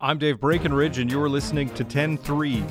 I'm 0.00 0.16
Dave 0.16 0.38
Breckenridge, 0.38 0.98
and 0.98 1.10
you're 1.10 1.28
listening 1.28 1.70
to 1.70 1.82
10 1.82 2.18
3. 2.18 2.64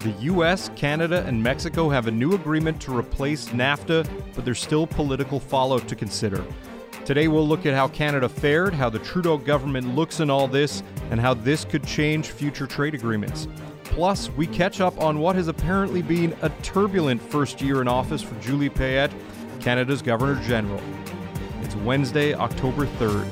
The 0.00 0.10
US, 0.22 0.70
Canada, 0.74 1.22
and 1.24 1.40
Mexico 1.40 1.88
have 1.88 2.08
a 2.08 2.10
new 2.10 2.34
agreement 2.34 2.82
to 2.82 2.98
replace 2.98 3.50
NAFTA, 3.50 4.04
but 4.34 4.44
there's 4.44 4.60
still 4.60 4.84
political 4.84 5.38
fallout 5.38 5.86
to 5.86 5.94
consider. 5.94 6.44
Today, 7.04 7.28
we'll 7.28 7.46
look 7.46 7.64
at 7.64 7.74
how 7.74 7.86
Canada 7.86 8.28
fared, 8.28 8.74
how 8.74 8.90
the 8.90 8.98
Trudeau 8.98 9.38
government 9.38 9.94
looks 9.94 10.18
in 10.18 10.30
all 10.30 10.48
this, 10.48 10.82
and 11.12 11.20
how 11.20 11.32
this 11.32 11.64
could 11.64 11.86
change 11.86 12.32
future 12.32 12.66
trade 12.66 12.96
agreements. 12.96 13.46
Plus, 13.84 14.28
we 14.30 14.44
catch 14.48 14.80
up 14.80 15.00
on 15.00 15.20
what 15.20 15.36
has 15.36 15.46
apparently 15.46 16.02
been 16.02 16.36
a 16.42 16.48
turbulent 16.64 17.22
first 17.22 17.62
year 17.62 17.82
in 17.82 17.86
office 17.86 18.20
for 18.20 18.34
Julie 18.40 18.68
Payette, 18.68 19.12
Canada's 19.60 20.02
Governor 20.02 20.42
General. 20.42 20.82
It's 21.62 21.76
Wednesday, 21.76 22.34
October 22.34 22.86
3rd. 22.98 23.30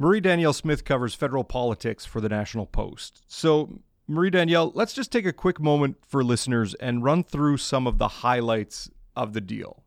Marie 0.00 0.20
Danielle 0.20 0.54
Smith 0.54 0.86
covers 0.86 1.14
federal 1.14 1.44
politics 1.44 2.06
for 2.06 2.22
the 2.22 2.28
National 2.30 2.64
Post. 2.64 3.22
So, 3.28 3.80
Marie 4.08 4.30
Danielle, 4.30 4.72
let's 4.74 4.94
just 4.94 5.12
take 5.12 5.26
a 5.26 5.32
quick 5.32 5.60
moment 5.60 5.98
for 6.08 6.24
listeners 6.24 6.72
and 6.72 7.04
run 7.04 7.22
through 7.22 7.58
some 7.58 7.86
of 7.86 7.98
the 7.98 8.08
highlights 8.08 8.90
of 9.14 9.34
the 9.34 9.42
deal. 9.42 9.82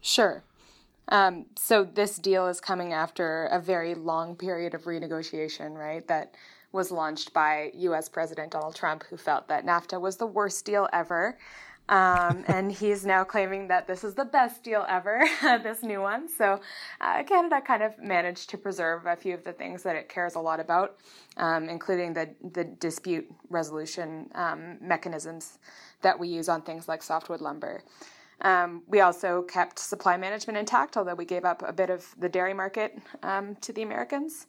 Sure. 0.00 0.44
Um, 1.08 1.46
so, 1.56 1.82
this 1.82 2.16
deal 2.16 2.46
is 2.46 2.60
coming 2.60 2.92
after 2.92 3.46
a 3.46 3.60
very 3.60 3.96
long 3.96 4.36
period 4.36 4.72
of 4.72 4.84
renegotiation, 4.84 5.74
right? 5.74 6.06
That 6.06 6.36
was 6.70 6.92
launched 6.92 7.32
by 7.32 7.72
US 7.74 8.08
President 8.08 8.52
Donald 8.52 8.76
Trump, 8.76 9.02
who 9.10 9.16
felt 9.16 9.48
that 9.48 9.66
NAFTA 9.66 10.00
was 10.00 10.16
the 10.16 10.26
worst 10.26 10.64
deal 10.64 10.88
ever. 10.92 11.36
Um, 11.90 12.44
and 12.46 12.70
he's 12.70 13.04
now 13.04 13.24
claiming 13.24 13.66
that 13.66 13.88
this 13.88 14.04
is 14.04 14.14
the 14.14 14.24
best 14.24 14.62
deal 14.62 14.86
ever, 14.88 15.24
this 15.42 15.82
new 15.82 16.00
one. 16.00 16.28
So 16.28 16.60
uh, 17.00 17.24
Canada 17.24 17.60
kind 17.60 17.82
of 17.82 17.98
managed 17.98 18.48
to 18.50 18.58
preserve 18.58 19.06
a 19.06 19.16
few 19.16 19.34
of 19.34 19.42
the 19.42 19.52
things 19.52 19.82
that 19.82 19.96
it 19.96 20.08
cares 20.08 20.36
a 20.36 20.38
lot 20.38 20.60
about, 20.60 20.98
um, 21.36 21.68
including 21.68 22.14
the, 22.14 22.30
the 22.52 22.62
dispute 22.62 23.26
resolution 23.48 24.30
um, 24.36 24.78
mechanisms 24.80 25.58
that 26.02 26.16
we 26.16 26.28
use 26.28 26.48
on 26.48 26.62
things 26.62 26.86
like 26.86 27.02
softwood 27.02 27.40
lumber. 27.40 27.82
Um, 28.42 28.82
we 28.86 29.00
also 29.00 29.42
kept 29.42 29.80
supply 29.80 30.16
management 30.16 30.58
intact, 30.58 30.96
although 30.96 31.16
we 31.16 31.24
gave 31.24 31.44
up 31.44 31.60
a 31.66 31.72
bit 31.72 31.90
of 31.90 32.06
the 32.20 32.28
dairy 32.28 32.54
market 32.54 32.96
um, 33.24 33.56
to 33.56 33.72
the 33.72 33.82
Americans. 33.82 34.46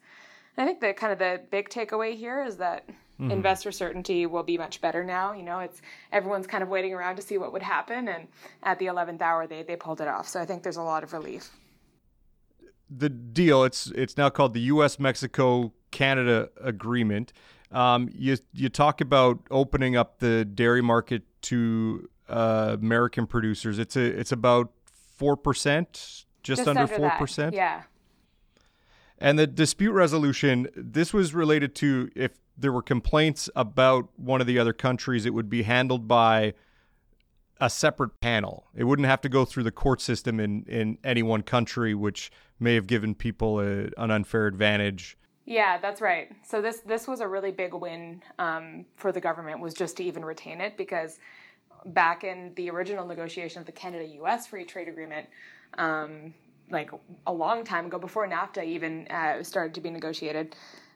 I 0.57 0.65
think 0.65 0.79
the 0.79 0.93
kind 0.93 1.11
of 1.11 1.17
the 1.17 1.41
big 1.49 1.69
takeaway 1.69 2.15
here 2.15 2.43
is 2.43 2.57
that 2.57 2.87
mm-hmm. 3.21 3.31
investor 3.31 3.71
certainty 3.71 4.25
will 4.25 4.43
be 4.43 4.57
much 4.57 4.81
better 4.81 5.03
now. 5.03 5.33
You 5.33 5.43
know, 5.43 5.59
it's 5.59 5.81
everyone's 6.11 6.47
kind 6.47 6.63
of 6.63 6.69
waiting 6.69 6.93
around 6.93 7.17
to 7.17 7.21
see 7.21 7.37
what 7.37 7.53
would 7.53 7.61
happen, 7.61 8.07
and 8.07 8.27
at 8.63 8.79
the 8.79 8.87
eleventh 8.87 9.21
hour, 9.21 9.47
they 9.47 9.63
they 9.63 9.75
pulled 9.75 10.01
it 10.01 10.07
off. 10.07 10.27
So 10.27 10.41
I 10.41 10.45
think 10.45 10.63
there's 10.63 10.77
a 10.77 10.83
lot 10.83 11.03
of 11.03 11.13
relief. 11.13 11.51
The 12.89 13.09
deal 13.09 13.63
it's 13.63 13.87
it's 13.91 14.17
now 14.17 14.29
called 14.29 14.53
the 14.53 14.61
U.S. 14.61 14.99
Mexico 14.99 15.71
Canada 15.91 16.49
Agreement. 16.59 17.31
Um, 17.71 18.09
you 18.13 18.37
you 18.53 18.69
talk 18.69 18.99
about 18.99 19.39
opening 19.49 19.95
up 19.95 20.19
the 20.19 20.43
dairy 20.43 20.81
market 20.81 21.23
to 21.43 22.09
uh, 22.27 22.77
American 22.81 23.27
producers. 23.27 23.79
It's 23.79 23.95
a 23.95 24.03
it's 24.03 24.31
about 24.31 24.71
four 25.17 25.37
percent, 25.37 25.93
just, 25.93 26.25
just 26.43 26.67
under 26.67 26.87
four 26.87 27.11
percent. 27.11 27.53
Yeah. 27.53 27.83
And 29.21 29.37
the 29.37 29.45
dispute 29.45 29.91
resolution, 29.91 30.67
this 30.75 31.13
was 31.13 31.35
related 31.35 31.75
to 31.75 32.09
if 32.15 32.31
there 32.61 32.71
were 32.71 32.81
complaints 32.81 33.49
about 33.55 34.09
one 34.17 34.41
of 34.41 34.47
the 34.47 34.59
other 34.59 34.73
countries, 34.73 35.25
it 35.25 35.33
would 35.33 35.49
be 35.49 35.63
handled 35.63 36.07
by 36.07 36.53
a 37.59 37.69
separate 37.69 38.19
panel. 38.19 38.65
It 38.75 38.85
wouldn't 38.85 39.07
have 39.07 39.21
to 39.21 39.29
go 39.29 39.45
through 39.45 39.63
the 39.63 39.71
court 39.71 40.01
system 40.01 40.39
in, 40.39 40.63
in 40.63 40.97
any 41.03 41.21
one 41.21 41.43
country, 41.43 41.93
which 41.93 42.31
may 42.59 42.75
have 42.75 42.87
given 42.87 43.13
people 43.13 43.59
a, 43.59 43.89
an 43.97 44.09
unfair 44.09 44.47
advantage. 44.47 45.17
Yeah, 45.45 45.79
that's 45.79 46.01
right. 46.01 46.31
So 46.45 46.61
this 46.61 46.79
this 46.79 47.07
was 47.07 47.19
a 47.19 47.27
really 47.27 47.51
big 47.51 47.73
win 47.73 48.21
um, 48.39 48.85
for 48.95 49.11
the 49.11 49.19
government 49.19 49.59
was 49.59 49.73
just 49.73 49.97
to 49.97 50.03
even 50.03 50.23
retain 50.23 50.61
it 50.61 50.77
because 50.77 51.19
back 51.87 52.23
in 52.23 52.53
the 52.55 52.69
original 52.69 53.05
negotiation 53.05 53.59
of 53.59 53.65
the 53.65 53.71
Canada-U.S. 53.71 54.47
free 54.47 54.65
trade 54.65 54.87
agreement, 54.87 55.27
um, 55.77 56.33
like 56.69 56.91
a 57.25 57.33
long 57.33 57.63
time 57.63 57.87
ago, 57.87 57.97
before 57.97 58.27
NAFTA 58.27 58.63
even 58.63 59.07
uh, 59.07 59.43
started 59.43 59.73
to 59.73 59.81
be 59.81 59.89
negotiated, 59.89 60.55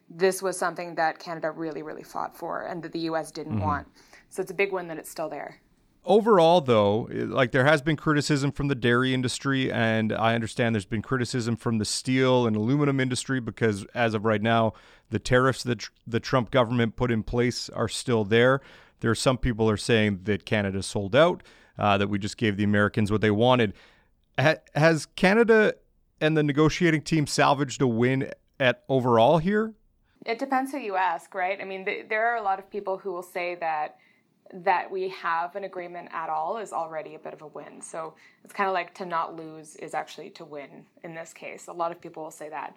this 0.10 0.42
was 0.42 0.58
something 0.58 0.96
that 0.96 1.20
Canada 1.20 1.52
really, 1.52 1.84
really 1.84 2.04
fought 2.04 2.38
for 2.38 2.64
and 2.64 2.84
that 2.84 2.92
the 2.92 3.00
US 3.00 3.32
didn't 3.32 3.54
mm-hmm. 3.54 3.64
want. 3.64 3.88
So 4.30 4.42
it's 4.42 4.52
a 4.52 4.56
big 4.56 4.72
win 4.72 4.88
that 4.88 4.98
it's 4.98 5.10
still 5.10 5.30
there. 5.30 5.62
Overall, 6.04 6.62
though, 6.62 7.10
like 7.12 7.52
there 7.52 7.66
has 7.66 7.82
been 7.82 7.96
criticism 7.96 8.52
from 8.52 8.68
the 8.68 8.76
dairy 8.76 9.12
industry, 9.12 9.72
and 9.72 10.14
I 10.14 10.36
understand 10.36 10.76
there's 10.76 10.86
been 10.86 11.02
criticism 11.02 11.56
from 11.56 11.80
the 11.80 11.86
steel 11.86 12.46
and 12.46 12.56
aluminum 12.56 13.00
industry 13.00 13.40
because, 13.40 13.86
as 13.96 14.14
of 14.14 14.24
right 14.24 14.42
now, 14.42 14.74
the 15.10 15.18
tariffs 15.18 15.64
that 15.64 15.80
tr- 15.80 15.92
the 16.06 16.20
Trump 16.20 16.52
government 16.52 16.96
put 16.96 17.10
in 17.10 17.24
place 17.24 17.70
are 17.70 17.88
still 17.88 18.24
there. 18.24 18.62
There 19.00 19.10
are 19.10 19.16
some 19.16 19.40
people 19.40 19.68
are 19.68 19.78
saying 19.78 20.20
that 20.26 20.46
Canada 20.46 20.84
sold 20.84 21.16
out, 21.16 21.42
uh, 21.80 21.98
that 21.98 22.08
we 22.08 22.20
just 22.20 22.38
gave 22.38 22.56
the 22.56 22.64
Americans 22.64 23.12
what 23.12 23.22
they 23.22 23.32
wanted. 23.32 23.74
Ha- 24.38 24.58
has 24.76 25.08
Canada 25.08 25.74
and 26.22 26.38
the 26.38 26.44
negotiating 26.44 27.02
team 27.02 27.26
salvaged 27.26 27.82
a 27.82 27.88
win 27.88 28.32
at 28.60 28.84
overall 28.90 29.40
here? 29.40 29.74
It 30.26 30.40
depends 30.40 30.72
who 30.72 30.80
you 30.80 30.96
ask, 30.96 31.34
right? 31.36 31.60
I 31.62 31.66
mean, 31.66 31.86
th- 31.86 32.10
there 32.10 32.28
are 32.28 32.38
a 32.38 32.42
lot 32.42 32.60
of 32.60 32.70
people 32.70 32.98
who 32.98 33.12
will 33.12 33.24
say 33.24 33.56
that 33.56 33.98
that 34.54 34.90
we 34.92 35.10
have 35.10 35.56
an 35.56 35.64
agreement 35.64 36.08
at 36.14 36.30
all 36.30 36.58
is 36.58 36.72
already 36.72 37.16
a 37.16 37.20
bit 37.20 37.34
of 37.34 37.42
a 37.42 37.48
win. 37.48 37.82
So 37.82 38.14
it's 38.44 38.54
kind 38.54 38.68
of 38.68 38.74
like 38.74 38.94
to 38.96 39.06
not 39.06 39.36
lose 39.36 39.76
is 39.78 39.94
actually 39.94 40.30
to 40.32 40.46
win 40.46 40.86
in 41.04 41.16
this 41.16 41.34
case. 41.34 41.68
A 41.68 41.74
lot 41.74 41.92
of 41.92 42.00
people 42.00 42.24
will 42.24 42.32
say 42.32 42.50
that. 42.50 42.76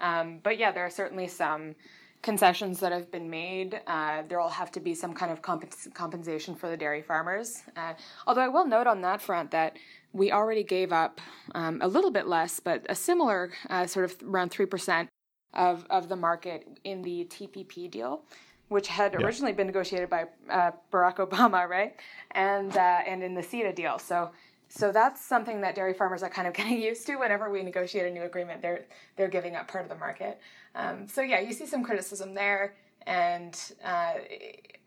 Um, 0.00 0.40
but 0.42 0.58
yeah, 0.58 0.72
there 0.72 0.84
are 0.84 0.90
certainly 0.90 1.28
some 1.28 1.76
concessions 2.20 2.80
that 2.80 2.90
have 2.90 3.10
been 3.12 3.30
made. 3.30 3.80
Uh, 3.86 4.22
there 4.28 4.40
will 4.40 4.48
have 4.48 4.72
to 4.72 4.80
be 4.80 4.94
some 4.94 5.14
kind 5.14 5.30
of 5.30 5.40
comp- 5.40 5.94
compensation 5.94 6.54
for 6.54 6.68
the 6.68 6.76
dairy 6.76 7.02
farmers. 7.02 7.62
Uh, 7.76 7.92
although 8.26 8.40
I 8.40 8.48
will 8.48 8.66
note 8.66 8.86
on 8.86 9.02
that 9.02 9.22
front 9.22 9.50
that 9.52 9.76
we 10.12 10.32
already 10.32 10.64
gave 10.64 10.92
up 10.92 11.20
um, 11.54 11.80
a 11.82 11.88
little 11.88 12.10
bit 12.10 12.26
less, 12.26 12.60
but 12.60 12.84
a 12.88 12.94
similar 12.94 13.52
uh, 13.70 13.86
sort 13.86 14.04
of 14.06 14.16
around 14.26 14.50
3% 14.50 15.08
of, 15.54 15.86
of 15.90 16.08
the 16.08 16.16
market 16.16 16.78
in 16.84 17.02
the 17.02 17.26
TPP 17.26 17.90
deal, 17.90 18.22
which 18.68 18.88
had 18.88 19.12
yeah. 19.12 19.24
originally 19.24 19.52
been 19.52 19.66
negotiated 19.66 20.10
by 20.10 20.24
uh, 20.50 20.72
Barack 20.92 21.16
Obama, 21.16 21.68
right? 21.68 21.94
And 22.32 22.76
uh, 22.76 23.00
and 23.06 23.22
in 23.22 23.34
the 23.34 23.42
CETA 23.42 23.74
deal. 23.74 23.98
So 23.98 24.30
so 24.68 24.90
that's 24.90 25.24
something 25.24 25.60
that 25.60 25.76
dairy 25.76 25.94
farmers 25.94 26.22
are 26.22 26.28
kind 26.28 26.48
of 26.48 26.54
getting 26.58 26.80
used 26.80 27.06
to. 27.06 27.16
Whenever 27.16 27.50
we 27.50 27.62
negotiate 27.62 28.06
a 28.06 28.10
new 28.10 28.22
agreement, 28.22 28.62
they're 28.62 28.84
they're 29.16 29.28
giving 29.28 29.56
up 29.56 29.68
part 29.68 29.84
of 29.84 29.88
the 29.88 29.96
market. 29.96 30.40
Um, 30.74 31.06
so 31.06 31.22
yeah, 31.22 31.40
you 31.40 31.52
see 31.52 31.66
some 31.66 31.84
criticism 31.84 32.34
there, 32.34 32.74
and 33.06 33.58
uh, 33.84 34.14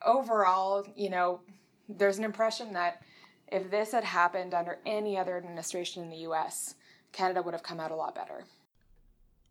overall, 0.05 0.85
you 0.95 1.09
know, 1.09 1.39
there's 1.87 2.17
an 2.17 2.25
impression 2.25 2.73
that 2.73 3.01
if 3.49 3.71
this 3.71 3.93
had 3.93 4.03
happened 4.03 4.53
under 4.53 4.79
any 4.85 5.17
other 5.17 5.37
administration 5.37 6.03
in 6.03 6.09
the 6.09 6.17
U.S., 6.17 6.75
Canada 7.13 7.41
would 7.41 7.53
have 7.53 7.63
come 7.63 7.79
out 7.79 7.91
a 7.91 7.95
lot 7.95 8.13
better. 8.13 8.43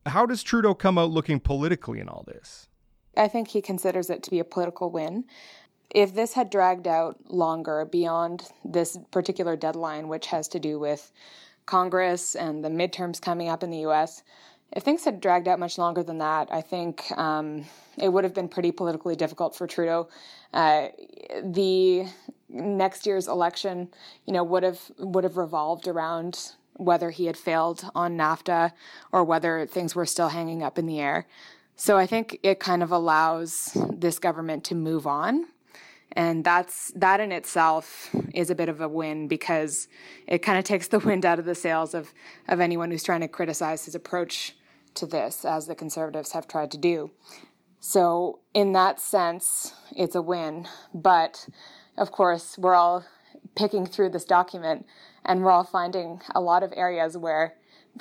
How 0.06 0.24
does 0.24 0.42
Trudeau 0.42 0.74
come 0.74 0.98
out 0.98 1.10
looking 1.10 1.40
politically 1.40 2.00
in 2.00 2.08
all 2.08 2.24
this? 2.26 2.68
I 3.16 3.28
think 3.28 3.48
he 3.48 3.60
considers 3.60 4.10
it 4.10 4.22
to 4.24 4.30
be 4.30 4.38
a 4.38 4.44
political 4.44 4.90
win. 4.90 5.24
If 5.90 6.14
this 6.14 6.34
had 6.34 6.50
dragged 6.50 6.86
out 6.86 7.16
longer 7.30 7.84
beyond 7.84 8.48
this 8.64 8.98
particular 9.10 9.56
deadline, 9.56 10.08
which 10.08 10.26
has 10.26 10.48
to 10.48 10.60
do 10.60 10.78
with 10.78 11.12
Congress 11.64 12.34
and 12.34 12.64
the 12.64 12.68
midterms 12.68 13.20
coming 13.20 13.48
up 13.48 13.62
in 13.62 13.70
the 13.70 13.86
US, 13.86 14.22
if 14.72 14.82
things 14.82 15.04
had 15.04 15.20
dragged 15.20 15.48
out 15.48 15.58
much 15.58 15.78
longer 15.78 16.02
than 16.02 16.18
that, 16.18 16.48
I 16.50 16.60
think 16.60 17.04
um, 17.16 17.64
it 17.96 18.08
would 18.08 18.24
have 18.24 18.34
been 18.34 18.48
pretty 18.48 18.72
politically 18.72 19.16
difficult 19.16 19.54
for 19.54 19.66
Trudeau. 19.66 20.08
Uh, 20.52 20.88
the 21.42 22.06
next 22.48 23.06
year's 23.06 23.28
election, 23.28 23.88
you 24.26 24.32
know, 24.32 24.44
would 24.44 24.62
have 24.62 24.80
would 24.98 25.24
have 25.24 25.36
revolved 25.36 25.88
around 25.88 26.52
whether 26.76 27.10
he 27.10 27.26
had 27.26 27.36
failed 27.36 27.90
on 27.94 28.16
NAFTA 28.16 28.72
or 29.12 29.24
whether 29.24 29.66
things 29.66 29.94
were 29.94 30.06
still 30.06 30.28
hanging 30.28 30.62
up 30.62 30.78
in 30.78 30.86
the 30.86 31.00
air. 31.00 31.26
So 31.76 31.98
I 31.98 32.06
think 32.06 32.38
it 32.42 32.58
kind 32.58 32.82
of 32.82 32.90
allows 32.90 33.76
this 33.92 34.18
government 34.18 34.64
to 34.64 34.74
move 34.74 35.06
on. 35.06 35.46
And 36.12 36.44
that's 36.44 36.92
that 36.96 37.20
in 37.20 37.30
itself 37.30 38.14
is 38.32 38.48
a 38.48 38.54
bit 38.54 38.70
of 38.70 38.80
a 38.80 38.88
win 38.88 39.28
because 39.28 39.86
it 40.26 40.38
kind 40.38 40.58
of 40.58 40.64
takes 40.64 40.88
the 40.88 40.98
wind 40.98 41.26
out 41.26 41.38
of 41.38 41.44
the 41.44 41.54
sails 41.54 41.92
of, 41.92 42.14
of 42.48 42.60
anyone 42.60 42.90
who's 42.90 43.02
trying 43.02 43.20
to 43.20 43.28
criticize 43.28 43.84
his 43.84 43.94
approach 43.94 44.56
to 44.94 45.06
this, 45.06 45.44
as 45.44 45.66
the 45.66 45.74
conservatives 45.74 46.32
have 46.32 46.48
tried 46.48 46.70
to 46.70 46.78
do. 46.78 47.10
So, 47.80 48.40
in 48.54 48.72
that 48.72 48.98
sense, 48.98 49.74
it's 49.94 50.14
a 50.14 50.22
win. 50.22 50.66
But 50.94 51.46
of 51.98 52.12
course, 52.12 52.56
we're 52.56 52.74
all 52.74 53.04
picking 53.54 53.86
through 53.86 54.10
this 54.10 54.24
document 54.24 54.86
and 55.26 55.42
we're 55.42 55.50
all 55.50 55.64
finding 55.64 56.22
a 56.34 56.40
lot 56.40 56.62
of 56.62 56.72
areas 56.76 57.16
where 57.16 57.54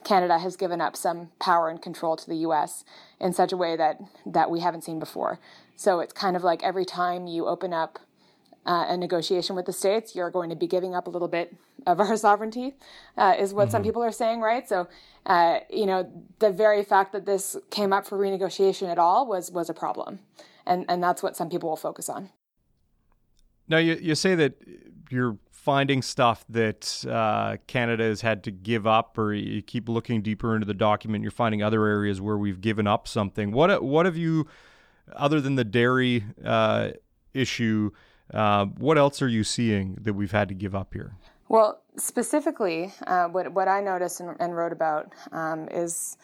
Canada 0.04 0.40
has 0.40 0.56
given 0.56 0.82
up 0.82 0.96
some 0.96 1.32
power 1.40 1.70
and 1.70 1.82
control 1.82 2.16
to 2.16 2.28
the 2.28 2.38
US 2.38 2.84
in 3.20 3.34
such 3.34 3.52
a 3.52 3.58
way 3.58 3.76
that, 3.76 4.00
that 4.26 4.50
we 4.50 4.60
haven't 4.60 4.84
seen 4.84 5.00
before. 5.00 5.40
So 5.76 6.00
it's 6.00 6.14
kind 6.14 6.36
of 6.36 6.44
like 6.44 6.64
every 6.64 6.86
time 6.86 7.28
you 7.28 7.48
open 7.48 7.74
up 7.74 8.00
uh, 8.66 8.86
a 8.88 8.98
negotiation 8.98 9.56
with 9.56 9.66
the 9.66 9.74
states, 9.74 10.16
you're 10.16 10.32
going 10.32 10.50
to 10.50 10.56
be 10.56 10.68
giving 10.68 10.96
up 10.96 11.08
a 11.08 11.10
little 11.10 11.28
bit 11.28 11.56
of 11.86 12.00
our 12.00 12.18
sovereignty, 12.28 12.74
uh, 13.18 13.36
is 13.38 13.54
what 13.54 13.66
mm-hmm. 13.66 13.72
some 13.72 13.84
people 13.84 14.04
are 14.04 14.12
saying, 14.12 14.42
right? 14.42 14.68
So, 14.68 14.88
uh, 15.26 15.60
you 15.70 15.86
know, 15.86 16.10
the 16.40 16.52
very 16.52 16.84
fact 16.84 17.12
that 17.14 17.26
this 17.26 17.56
came 17.70 17.94
up 17.94 18.08
for 18.08 18.18
renegotiation 18.18 18.90
at 18.90 18.98
all 18.98 19.28
was 19.28 19.52
was 19.52 19.70
a 19.70 19.74
problem, 19.74 20.20
and 20.66 20.86
and 20.90 21.04
that's 21.04 21.22
what 21.22 21.36
some 21.36 21.50
people 21.50 21.70
will 21.70 21.78
focus 21.78 22.10
on. 22.10 22.30
Now, 23.68 23.78
you 23.78 23.96
you 24.02 24.16
say 24.16 24.36
that 24.36 24.56
you're 25.10 25.38
finding 25.52 26.02
stuff 26.02 26.46
that 26.50 27.04
uh, 27.10 27.58
Canada 27.66 28.04
has 28.04 28.22
had 28.22 28.44
to 28.44 28.52
give 28.52 28.86
up, 28.86 29.18
or 29.18 29.34
you 29.34 29.62
keep 29.62 29.90
looking 29.90 30.22
deeper 30.22 30.54
into 30.54 30.68
the 30.68 30.74
document, 30.74 31.24
you're 31.24 31.32
finding 31.32 31.64
other 31.64 31.86
areas 31.86 32.22
where 32.22 32.38
we've 32.38 32.62
given 32.62 32.86
up 32.88 33.08
something. 33.08 33.52
What 33.52 33.84
what 33.84 34.06
have 34.06 34.18
you, 34.18 34.48
other 35.14 35.42
than 35.42 35.56
the 35.56 35.64
dairy 35.64 36.24
uh, 36.44 36.92
issue? 37.34 37.92
Uh, 38.34 38.66
what 38.66 38.98
else 38.98 39.22
are 39.22 39.28
you 39.28 39.44
seeing 39.44 39.98
that 40.02 40.14
we've 40.14 40.32
had 40.32 40.48
to 40.50 40.56
give 40.56 40.74
up 40.74 40.94
here? 40.94 41.16
Well, 41.48 41.82
specifically, 41.98 42.94
uh, 43.06 43.26
what 43.26 43.52
what 43.54 43.68
I 43.68 43.82
noticed 43.82 44.20
and, 44.20 44.36
and 44.40 44.56
wrote 44.56 44.72
about 44.72 45.14
um, 45.32 45.68
is 45.70 46.18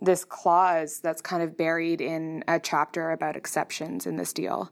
this 0.00 0.24
clause 0.24 1.00
that's 1.00 1.20
kind 1.20 1.42
of 1.42 1.56
buried 1.56 2.00
in 2.00 2.44
a 2.46 2.60
chapter 2.60 3.10
about 3.10 3.36
exceptions 3.36 4.06
in 4.06 4.16
this 4.16 4.32
deal, 4.32 4.70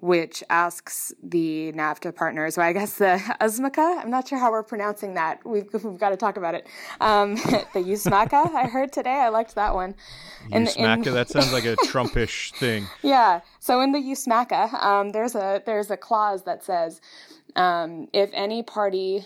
which 0.00 0.44
asks 0.50 1.12
the 1.22 1.72
NAFTA 1.72 2.14
partners, 2.14 2.56
so 2.56 2.62
I 2.62 2.72
guess 2.72 2.98
the 2.98 3.18
USMCA, 3.40 4.02
I'm 4.02 4.10
not 4.10 4.28
sure 4.28 4.38
how 4.38 4.50
we're 4.50 4.62
pronouncing 4.62 5.14
that. 5.14 5.44
We've, 5.46 5.66
we've 5.84 5.98
got 5.98 6.10
to 6.10 6.16
talk 6.16 6.36
about 6.36 6.54
it. 6.54 6.66
Um, 7.00 7.34
the 7.36 7.82
USMCA, 7.82 8.54
I 8.54 8.66
heard 8.66 8.92
today. 8.92 9.14
I 9.14 9.28
liked 9.28 9.54
that 9.54 9.74
one. 9.74 9.94
USMCA, 10.50 11.12
that 11.12 11.28
sounds 11.28 11.52
like 11.52 11.64
a 11.64 11.76
Trumpish 11.76 12.52
thing. 12.54 12.86
Yeah. 13.02 13.40
So 13.58 13.80
in 13.80 13.92
the 13.92 13.98
USMCA, 13.98 14.74
um, 14.74 15.10
there's 15.10 15.34
a 15.34 15.62
there's 15.64 15.90
a 15.90 15.96
clause 15.96 16.44
that 16.44 16.62
says 16.62 17.00
um, 17.56 18.08
if 18.12 18.30
any 18.34 18.62
party 18.62 19.24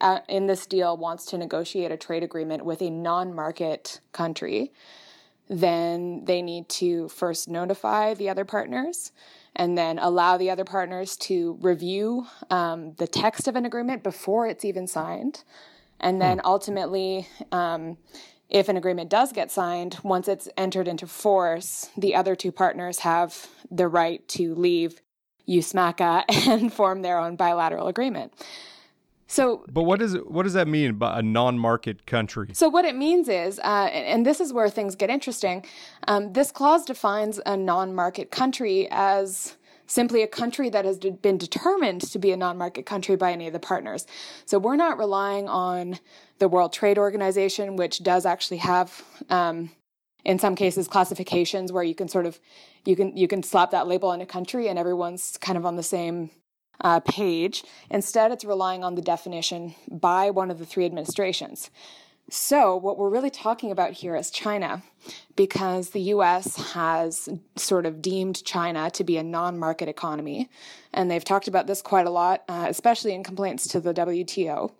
uh, 0.00 0.20
in 0.28 0.46
this 0.46 0.66
deal 0.66 0.96
wants 0.96 1.26
to 1.26 1.38
negotiate 1.38 1.92
a 1.92 1.96
trade 1.96 2.22
agreement 2.22 2.64
with 2.64 2.80
a 2.80 2.90
non-market 2.90 4.00
country, 4.12 4.72
then 5.48 6.24
they 6.24 6.40
need 6.40 6.68
to 6.68 7.08
first 7.08 7.48
notify 7.48 8.14
the 8.14 8.28
other 8.28 8.44
partners 8.44 9.12
and 9.56 9.76
then 9.76 9.98
allow 9.98 10.36
the 10.36 10.50
other 10.50 10.64
partners 10.64 11.16
to 11.16 11.58
review 11.60 12.26
um, 12.50 12.94
the 12.94 13.06
text 13.06 13.48
of 13.48 13.56
an 13.56 13.64
agreement 13.64 14.02
before 14.02 14.46
it's 14.46 14.64
even 14.64 14.86
signed. 14.86 15.44
And 16.00 16.20
then 16.20 16.38
hmm. 16.38 16.46
ultimately, 16.46 17.28
um, 17.50 17.98
if 18.48 18.68
an 18.68 18.76
agreement 18.76 19.10
does 19.10 19.32
get 19.32 19.50
signed, 19.50 19.98
once 20.02 20.28
it's 20.28 20.48
entered 20.56 20.88
into 20.88 21.06
force, 21.06 21.90
the 21.96 22.14
other 22.14 22.34
two 22.34 22.52
partners 22.52 23.00
have 23.00 23.48
the 23.70 23.88
right 23.88 24.26
to 24.28 24.54
leave 24.54 25.02
USMCA 25.48 26.24
and 26.48 26.72
form 26.72 27.02
their 27.02 27.18
own 27.18 27.36
bilateral 27.36 27.88
agreement. 27.88 28.32
So, 29.30 29.66
but 29.70 29.82
what 29.82 29.98
does 29.98 30.14
what 30.26 30.44
does 30.44 30.54
that 30.54 30.66
mean 30.66 30.94
by 30.94 31.18
a 31.18 31.22
non-market 31.22 32.06
country? 32.06 32.48
So, 32.54 32.70
what 32.70 32.86
it 32.86 32.96
means 32.96 33.28
is, 33.28 33.58
uh, 33.58 33.90
and 33.92 34.24
this 34.24 34.40
is 34.40 34.54
where 34.54 34.70
things 34.70 34.94
get 34.94 35.10
interesting. 35.10 35.66
Um, 36.08 36.32
this 36.32 36.50
clause 36.50 36.86
defines 36.86 37.38
a 37.44 37.54
non-market 37.54 38.30
country 38.30 38.88
as 38.90 39.56
simply 39.86 40.22
a 40.22 40.26
country 40.26 40.70
that 40.70 40.86
has 40.86 40.98
been 40.98 41.36
determined 41.36 42.00
to 42.00 42.18
be 42.18 42.32
a 42.32 42.36
non-market 42.38 42.86
country 42.86 43.16
by 43.16 43.32
any 43.32 43.46
of 43.46 43.52
the 43.52 43.60
partners. 43.60 44.06
So, 44.46 44.58
we're 44.58 44.76
not 44.76 44.96
relying 44.96 45.46
on 45.46 45.98
the 46.38 46.48
World 46.48 46.72
Trade 46.72 46.96
Organization, 46.96 47.76
which 47.76 48.02
does 48.02 48.24
actually 48.24 48.58
have. 48.58 49.04
Um, 49.28 49.70
in 50.24 50.38
some 50.38 50.56
cases 50.56 50.88
classifications 50.88 51.72
where 51.72 51.84
you 51.84 51.94
can 51.94 52.08
sort 52.08 52.26
of 52.26 52.40
you 52.84 52.96
can 52.96 53.16
you 53.16 53.28
can 53.28 53.42
slap 53.42 53.70
that 53.70 53.86
label 53.86 54.08
on 54.08 54.20
a 54.20 54.26
country 54.26 54.66
and 54.68 54.78
everyone's 54.78 55.38
kind 55.40 55.56
of 55.56 55.64
on 55.64 55.76
the 55.76 55.82
same 55.82 56.28
uh, 56.80 57.00
page. 57.00 57.64
Instead, 57.90 58.30
it's 58.32 58.44
relying 58.44 58.84
on 58.84 58.94
the 58.94 59.02
definition 59.02 59.74
by 59.90 60.30
one 60.30 60.50
of 60.50 60.58
the 60.58 60.66
three 60.66 60.84
administrations. 60.84 61.70
So, 62.30 62.76
what 62.76 62.98
we're 62.98 63.08
really 63.08 63.30
talking 63.30 63.70
about 63.70 63.92
here 63.92 64.14
is 64.14 64.30
China, 64.30 64.82
because 65.34 65.90
the 65.90 66.00
US 66.12 66.56
has 66.72 67.28
sort 67.56 67.86
of 67.86 68.02
deemed 68.02 68.44
China 68.44 68.90
to 68.90 69.02
be 69.02 69.16
a 69.16 69.22
non 69.22 69.58
market 69.58 69.88
economy. 69.88 70.50
And 70.92 71.10
they've 71.10 71.24
talked 71.24 71.48
about 71.48 71.66
this 71.66 71.80
quite 71.80 72.06
a 72.06 72.10
lot, 72.10 72.44
uh, 72.48 72.66
especially 72.68 73.14
in 73.14 73.24
complaints 73.24 73.66
to 73.68 73.80
the 73.80 73.94
WTO. 73.94 74.70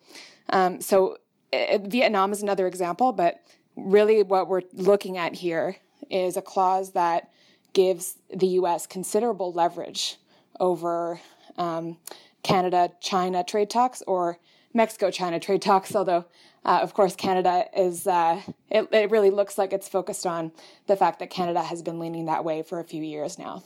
Um, 0.50 0.82
so, 0.82 1.16
it, 1.50 1.82
Vietnam 1.90 2.32
is 2.32 2.42
another 2.42 2.66
example, 2.66 3.12
but 3.12 3.40
really 3.76 4.22
what 4.22 4.48
we're 4.48 4.62
looking 4.74 5.16
at 5.16 5.34
here 5.34 5.76
is 6.10 6.36
a 6.36 6.42
clause 6.42 6.92
that 6.92 7.30
gives 7.72 8.16
the 8.34 8.46
US 8.46 8.86
considerable 8.86 9.52
leverage 9.52 10.16
over 10.60 11.20
um, 11.58 11.98
Canada 12.42 12.92
China 13.00 13.44
trade 13.44 13.70
talks 13.70 14.02
or 14.06 14.38
Mexico 14.74 15.10
China 15.10 15.40
trade 15.40 15.62
talks, 15.62 15.94
although, 15.94 16.24
uh, 16.64 16.80
of 16.82 16.94
course, 16.94 17.16
Canada 17.16 17.64
is, 17.76 18.06
uh, 18.06 18.40
it, 18.70 18.88
it 18.92 19.10
really 19.10 19.30
looks 19.30 19.58
like 19.58 19.72
it's 19.72 19.88
focused 19.88 20.26
on 20.26 20.52
the 20.86 20.96
fact 20.96 21.18
that 21.18 21.30
Canada 21.30 21.62
has 21.62 21.82
been 21.82 21.98
leaning 21.98 22.26
that 22.26 22.44
way 22.44 22.62
for 22.62 22.78
a 22.78 22.84
few 22.84 23.02
years 23.02 23.38
now. 23.38 23.62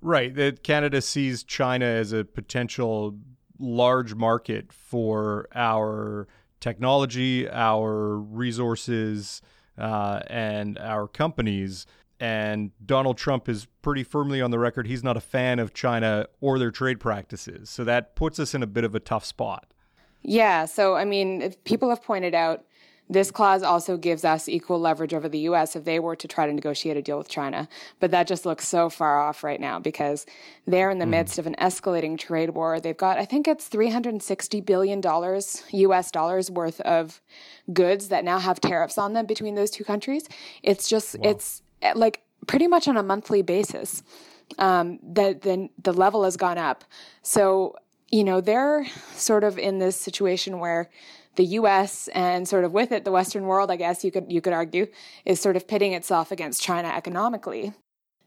Right. 0.00 0.34
That 0.34 0.62
Canada 0.62 1.00
sees 1.00 1.42
China 1.42 1.84
as 1.84 2.12
a 2.12 2.24
potential 2.24 3.16
large 3.58 4.14
market 4.14 4.72
for 4.72 5.48
our 5.54 6.28
technology, 6.60 7.48
our 7.50 8.16
resources, 8.16 9.42
uh, 9.76 10.20
and 10.28 10.78
our 10.78 11.06
companies. 11.08 11.86
And 12.20 12.72
Donald 12.84 13.16
Trump 13.16 13.48
is 13.48 13.66
pretty 13.82 14.02
firmly 14.02 14.40
on 14.40 14.50
the 14.50 14.58
record 14.58 14.86
he's 14.86 15.04
not 15.04 15.16
a 15.16 15.20
fan 15.20 15.58
of 15.58 15.72
China 15.72 16.26
or 16.40 16.58
their 16.58 16.70
trade 16.70 16.98
practices. 16.98 17.70
So 17.70 17.84
that 17.84 18.16
puts 18.16 18.38
us 18.38 18.54
in 18.54 18.62
a 18.62 18.66
bit 18.66 18.84
of 18.84 18.94
a 18.94 19.00
tough 19.00 19.24
spot. 19.24 19.72
Yeah. 20.22 20.64
So, 20.64 20.96
I 20.96 21.04
mean, 21.04 21.54
people 21.64 21.88
have 21.90 22.02
pointed 22.02 22.34
out 22.34 22.64
this 23.10 23.30
clause 23.30 23.62
also 23.62 23.96
gives 23.96 24.24
us 24.24 24.48
equal 24.48 24.78
leverage 24.78 25.14
over 25.14 25.28
the 25.28 25.38
US 25.40 25.74
if 25.74 25.84
they 25.84 25.98
were 25.98 26.16
to 26.16 26.28
try 26.28 26.46
to 26.46 26.52
negotiate 26.52 26.96
a 26.96 27.02
deal 27.02 27.16
with 27.16 27.28
China. 27.28 27.68
But 28.00 28.10
that 28.10 28.26
just 28.26 28.44
looks 28.44 28.68
so 28.68 28.90
far 28.90 29.18
off 29.20 29.42
right 29.42 29.60
now 29.60 29.78
because 29.78 30.26
they're 30.66 30.90
in 30.90 30.98
the 30.98 31.06
mm. 31.06 31.10
midst 31.10 31.38
of 31.38 31.46
an 31.46 31.56
escalating 31.58 32.18
trade 32.18 32.50
war. 32.50 32.80
They've 32.80 32.96
got, 32.96 33.18
I 33.18 33.24
think 33.24 33.48
it's 33.48 33.68
$360 33.68 34.64
billion 34.64 35.02
US 35.02 36.10
dollars 36.10 36.50
worth 36.50 36.80
of 36.82 37.22
goods 37.72 38.08
that 38.08 38.24
now 38.24 38.38
have 38.38 38.60
tariffs 38.60 38.98
on 38.98 39.14
them 39.14 39.24
between 39.24 39.54
those 39.54 39.70
two 39.70 39.84
countries. 39.84 40.28
It's 40.62 40.88
just, 40.88 41.18
wow. 41.18 41.30
it's 41.30 41.62
like 41.94 42.22
pretty 42.46 42.66
much 42.66 42.88
on 42.88 42.96
a 42.96 43.02
monthly 43.02 43.42
basis. 43.42 44.02
Um, 44.58 44.98
then 45.02 45.70
the 45.82 45.92
level 45.92 46.24
has 46.24 46.36
gone 46.36 46.58
up. 46.58 46.84
So, 47.22 47.76
you 48.10 48.24
know, 48.24 48.40
they're 48.40 48.86
sort 49.14 49.44
of 49.44 49.58
in 49.58 49.78
this 49.78 49.96
situation 49.96 50.58
where 50.58 50.88
the 51.36 51.44
U.S. 51.44 52.08
and 52.14 52.48
sort 52.48 52.64
of 52.64 52.72
with 52.72 52.90
it 52.90 53.04
the 53.04 53.12
Western 53.12 53.44
world, 53.44 53.70
I 53.70 53.76
guess 53.76 54.04
you 54.04 54.10
could 54.10 54.32
you 54.32 54.40
could 54.40 54.52
argue, 54.52 54.88
is 55.24 55.40
sort 55.40 55.56
of 55.56 55.68
pitting 55.68 55.92
itself 55.92 56.32
against 56.32 56.62
China 56.62 56.88
economically. 56.88 57.72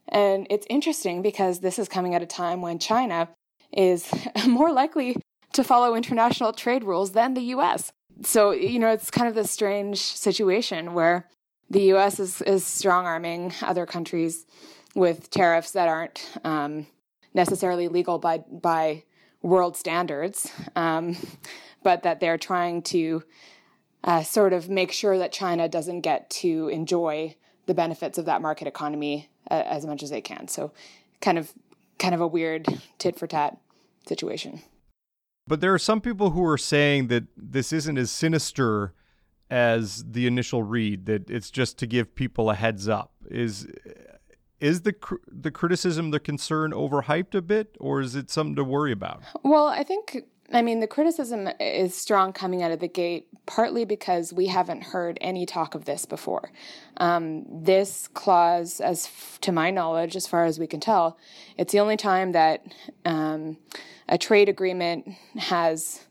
And 0.08 0.46
it's 0.50 0.66
interesting 0.70 1.22
because 1.22 1.60
this 1.60 1.78
is 1.78 1.88
coming 1.88 2.14
at 2.14 2.22
a 2.22 2.26
time 2.26 2.62
when 2.62 2.78
China 2.78 3.28
is 3.72 4.08
more 4.48 4.72
likely 4.72 5.16
to 5.52 5.62
follow 5.62 5.94
international 5.94 6.52
trade 6.52 6.84
rules 6.84 7.12
than 7.12 7.34
the 7.34 7.42
U.S. 7.56 7.92
So 8.22 8.52
you 8.52 8.78
know 8.78 8.90
it's 8.90 9.10
kind 9.10 9.28
of 9.28 9.34
this 9.34 9.50
strange 9.50 9.98
situation 9.98 10.94
where 10.94 11.28
the 11.72 11.82
U.S. 11.84 12.20
is 12.20 12.42
is 12.42 12.64
strong 12.64 13.06
arming 13.06 13.52
other 13.62 13.86
countries 13.86 14.46
with 14.94 15.30
tariffs 15.30 15.72
that 15.72 15.88
aren't 15.88 16.30
um, 16.44 16.86
necessarily 17.34 17.88
legal 17.88 18.18
by 18.18 18.38
by 18.38 19.04
world 19.42 19.76
standards. 19.76 20.50
Um, 20.76 21.16
but 21.82 22.02
that 22.02 22.20
they're 22.20 22.38
trying 22.38 22.82
to 22.82 23.22
uh, 24.04 24.22
sort 24.22 24.52
of 24.52 24.68
make 24.68 24.92
sure 24.92 25.18
that 25.18 25.32
China 25.32 25.68
doesn't 25.68 26.00
get 26.00 26.28
to 26.30 26.68
enjoy 26.68 27.36
the 27.66 27.74
benefits 27.74 28.18
of 28.18 28.24
that 28.26 28.42
market 28.42 28.66
economy 28.66 29.28
uh, 29.50 29.62
as 29.66 29.86
much 29.86 30.02
as 30.02 30.10
they 30.10 30.20
can. 30.20 30.48
So, 30.48 30.72
kind 31.20 31.38
of, 31.38 31.52
kind 31.98 32.14
of 32.14 32.20
a 32.20 32.26
weird 32.26 32.66
tit 32.98 33.18
for 33.18 33.26
tat 33.26 33.56
situation. 34.06 34.62
But 35.46 35.60
there 35.60 35.74
are 35.74 35.78
some 35.78 36.00
people 36.00 36.30
who 36.30 36.44
are 36.44 36.58
saying 36.58 37.08
that 37.08 37.24
this 37.36 37.72
isn't 37.72 37.98
as 37.98 38.10
sinister 38.10 38.94
as 39.52 40.02
the 40.10 40.26
initial 40.26 40.62
read. 40.62 41.06
That 41.06 41.30
it's 41.30 41.50
just 41.50 41.78
to 41.78 41.86
give 41.86 42.14
people 42.14 42.50
a 42.50 42.54
heads 42.54 42.88
up. 42.88 43.12
Is 43.30 43.68
is 44.58 44.82
the 44.82 44.94
the 45.28 45.50
criticism, 45.50 46.10
the 46.10 46.20
concern, 46.20 46.72
overhyped 46.72 47.34
a 47.34 47.42
bit, 47.42 47.76
or 47.78 48.00
is 48.00 48.16
it 48.16 48.30
something 48.30 48.56
to 48.56 48.64
worry 48.64 48.92
about? 48.92 49.22
Well, 49.42 49.66
I 49.66 49.84
think 49.84 50.24
I 50.52 50.62
mean, 50.62 50.80
the 50.80 50.86
criticism 50.86 51.48
is 51.60 51.94
strong 51.94 52.32
coming 52.32 52.62
out 52.62 52.72
of 52.72 52.80
the 52.80 52.88
gate, 52.88 53.28
partly 53.46 53.84
because 53.84 54.32
we 54.32 54.46
haven't 54.46 54.84
heard 54.84 55.18
any 55.20 55.46
talk 55.46 55.74
of 55.74 55.84
this 55.84 56.04
before. 56.04 56.50
Um, 56.98 57.44
this 57.48 58.08
clause, 58.08 58.80
as 58.80 59.06
f- 59.06 59.38
to 59.42 59.52
my 59.52 59.70
knowledge, 59.70 60.14
as 60.14 60.26
far 60.26 60.44
as 60.44 60.58
we 60.58 60.66
can 60.66 60.80
tell, 60.80 61.18
it's 61.56 61.72
the 61.72 61.80
only 61.80 61.96
time 61.96 62.32
that 62.32 62.64
um, 63.04 63.56
a 64.08 64.18
trade 64.18 64.48
agreement 64.48 65.08
has 65.36 66.04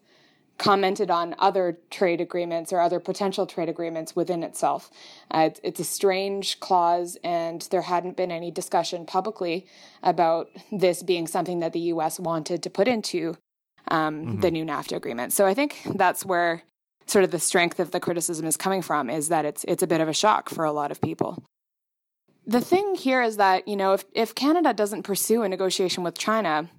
commented 0.61 1.09
on 1.09 1.33
other 1.39 1.79
trade 1.89 2.21
agreements 2.21 2.71
or 2.71 2.79
other 2.79 2.99
potential 2.99 3.47
trade 3.47 3.67
agreements 3.67 4.15
within 4.15 4.43
itself. 4.43 4.91
Uh, 5.33 5.49
it's, 5.49 5.59
it's, 5.63 5.79
a 5.79 5.83
strange 5.83 6.59
clause, 6.59 7.17
and 7.23 7.67
there 7.71 7.81
hadn't 7.81 8.15
been 8.15 8.31
any 8.31 8.51
discussion 8.51 9.03
publicly 9.03 9.65
about 10.03 10.49
this 10.71 11.01
being 11.01 11.25
something 11.25 11.61
that 11.61 11.73
the 11.73 11.79
U.S. 11.79 12.19
wanted 12.19 12.61
to 12.61 12.69
put 12.69 12.87
into 12.87 13.35
um, 13.87 14.21
mm-hmm. 14.21 14.39
the 14.41 14.51
new 14.51 14.63
NAFTA 14.63 14.95
agreement. 14.95 15.33
So 15.33 15.47
I 15.47 15.55
think 15.55 15.81
that's 15.95 16.23
where 16.23 16.61
sort 17.07 17.25
of 17.25 17.31
the 17.31 17.39
strength 17.39 17.79
of 17.79 17.89
the 17.89 17.99
criticism 17.99 18.45
is 18.45 18.55
coming 18.55 18.83
from 18.83 19.09
is 19.09 19.29
that 19.29 19.45
it's 19.45 19.65
it's 19.67 19.81
a 19.81 19.87
bit 19.87 19.99
of 19.99 20.07
a 20.07 20.13
shock 20.13 20.47
for 20.47 20.63
a 20.63 20.71
lot 20.71 20.91
of 20.91 21.01
people. 21.01 21.43
The 22.45 22.61
thing 22.61 22.93
here 22.93 23.23
is 23.23 23.37
that 23.37 23.67
you 23.67 23.75
know 23.75 23.93
if 23.93 24.05
if 24.13 24.35
Canada 24.35 24.73
doesn't 24.73 25.03
pursue 25.03 25.41
a 25.41 25.49
negotiation 25.49 26.03
with 26.03 26.19
China, 26.19 26.69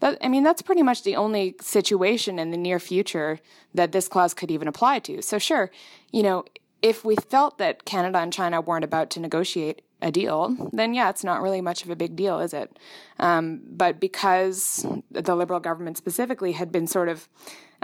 that, 0.00 0.18
I 0.20 0.28
mean, 0.28 0.42
that's 0.42 0.62
pretty 0.62 0.82
much 0.82 1.02
the 1.02 1.16
only 1.16 1.56
situation 1.60 2.38
in 2.38 2.50
the 2.50 2.56
near 2.56 2.78
future 2.78 3.38
that 3.74 3.92
this 3.92 4.08
clause 4.08 4.34
could 4.34 4.50
even 4.50 4.68
apply 4.68 4.98
to. 5.00 5.22
So, 5.22 5.38
sure, 5.38 5.70
you 6.10 6.22
know, 6.22 6.44
if 6.82 7.04
we 7.04 7.16
felt 7.16 7.58
that 7.58 7.84
Canada 7.84 8.18
and 8.18 8.32
China 8.32 8.60
weren't 8.60 8.84
about 8.84 9.10
to 9.10 9.20
negotiate 9.20 9.82
a 10.02 10.10
deal, 10.10 10.56
then 10.72 10.94
yeah, 10.94 11.10
it's 11.10 11.24
not 11.24 11.42
really 11.42 11.60
much 11.60 11.84
of 11.84 11.90
a 11.90 11.96
big 11.96 12.16
deal, 12.16 12.40
is 12.40 12.54
it? 12.54 12.78
Um, 13.18 13.60
but 13.66 14.00
because 14.00 14.86
the 15.10 15.36
Liberal 15.36 15.60
government 15.60 15.98
specifically 15.98 16.52
had 16.52 16.72
been 16.72 16.86
sort 16.86 17.08
of 17.08 17.28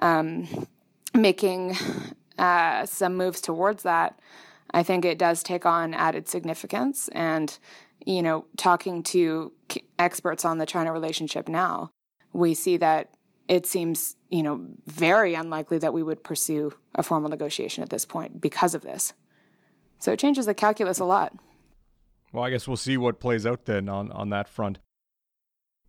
um, 0.00 0.66
making 1.14 1.76
uh, 2.38 2.87
some 2.87 3.16
moves 3.16 3.40
towards 3.42 3.82
that, 3.82 4.18
I 4.70 4.82
think 4.82 5.04
it 5.04 5.18
does 5.18 5.42
take 5.42 5.66
on 5.66 5.92
added 5.92 6.28
significance. 6.28 7.08
And, 7.12 7.56
you 8.04 8.23
know, 8.23 8.46
talking 8.56 9.02
to 9.04 9.52
experts 9.99 10.44
on 10.44 10.58
the 10.58 10.66
China 10.66 10.92
relationship 10.92 11.49
now, 11.49 11.90
we 12.37 12.55
see 12.55 12.76
that 12.76 13.11
it 13.49 13.66
seems, 13.66 14.16
you 14.28 14.43
know, 14.43 14.66
very 14.87 15.35
unlikely 15.35 15.78
that 15.78 15.95
we 15.95 16.02
would 16.02 16.23
pursue 16.23 16.73
a 16.95 17.02
formal 17.02 17.31
negotiation 17.31 17.83
at 17.83 17.90
this 17.90 18.05
point 18.05 18.40
because 18.40 18.75
of 18.75 18.83
this. 18.83 19.12
So 19.99 20.12
it 20.12 20.19
changes 20.19 20.47
the 20.47 20.55
calculus 20.55 20.99
a 20.99 21.05
lot. 21.05 21.35
Well, 22.33 22.45
I 22.45 22.50
guess 22.50 22.69
we'll 22.69 22.76
see 22.76 22.97
what 22.97 23.21
plays 23.21 23.47
out 23.47 23.64
then 23.64 23.88
on, 23.88 24.12
on 24.12 24.31
that 24.31 24.49
front. 24.49 24.78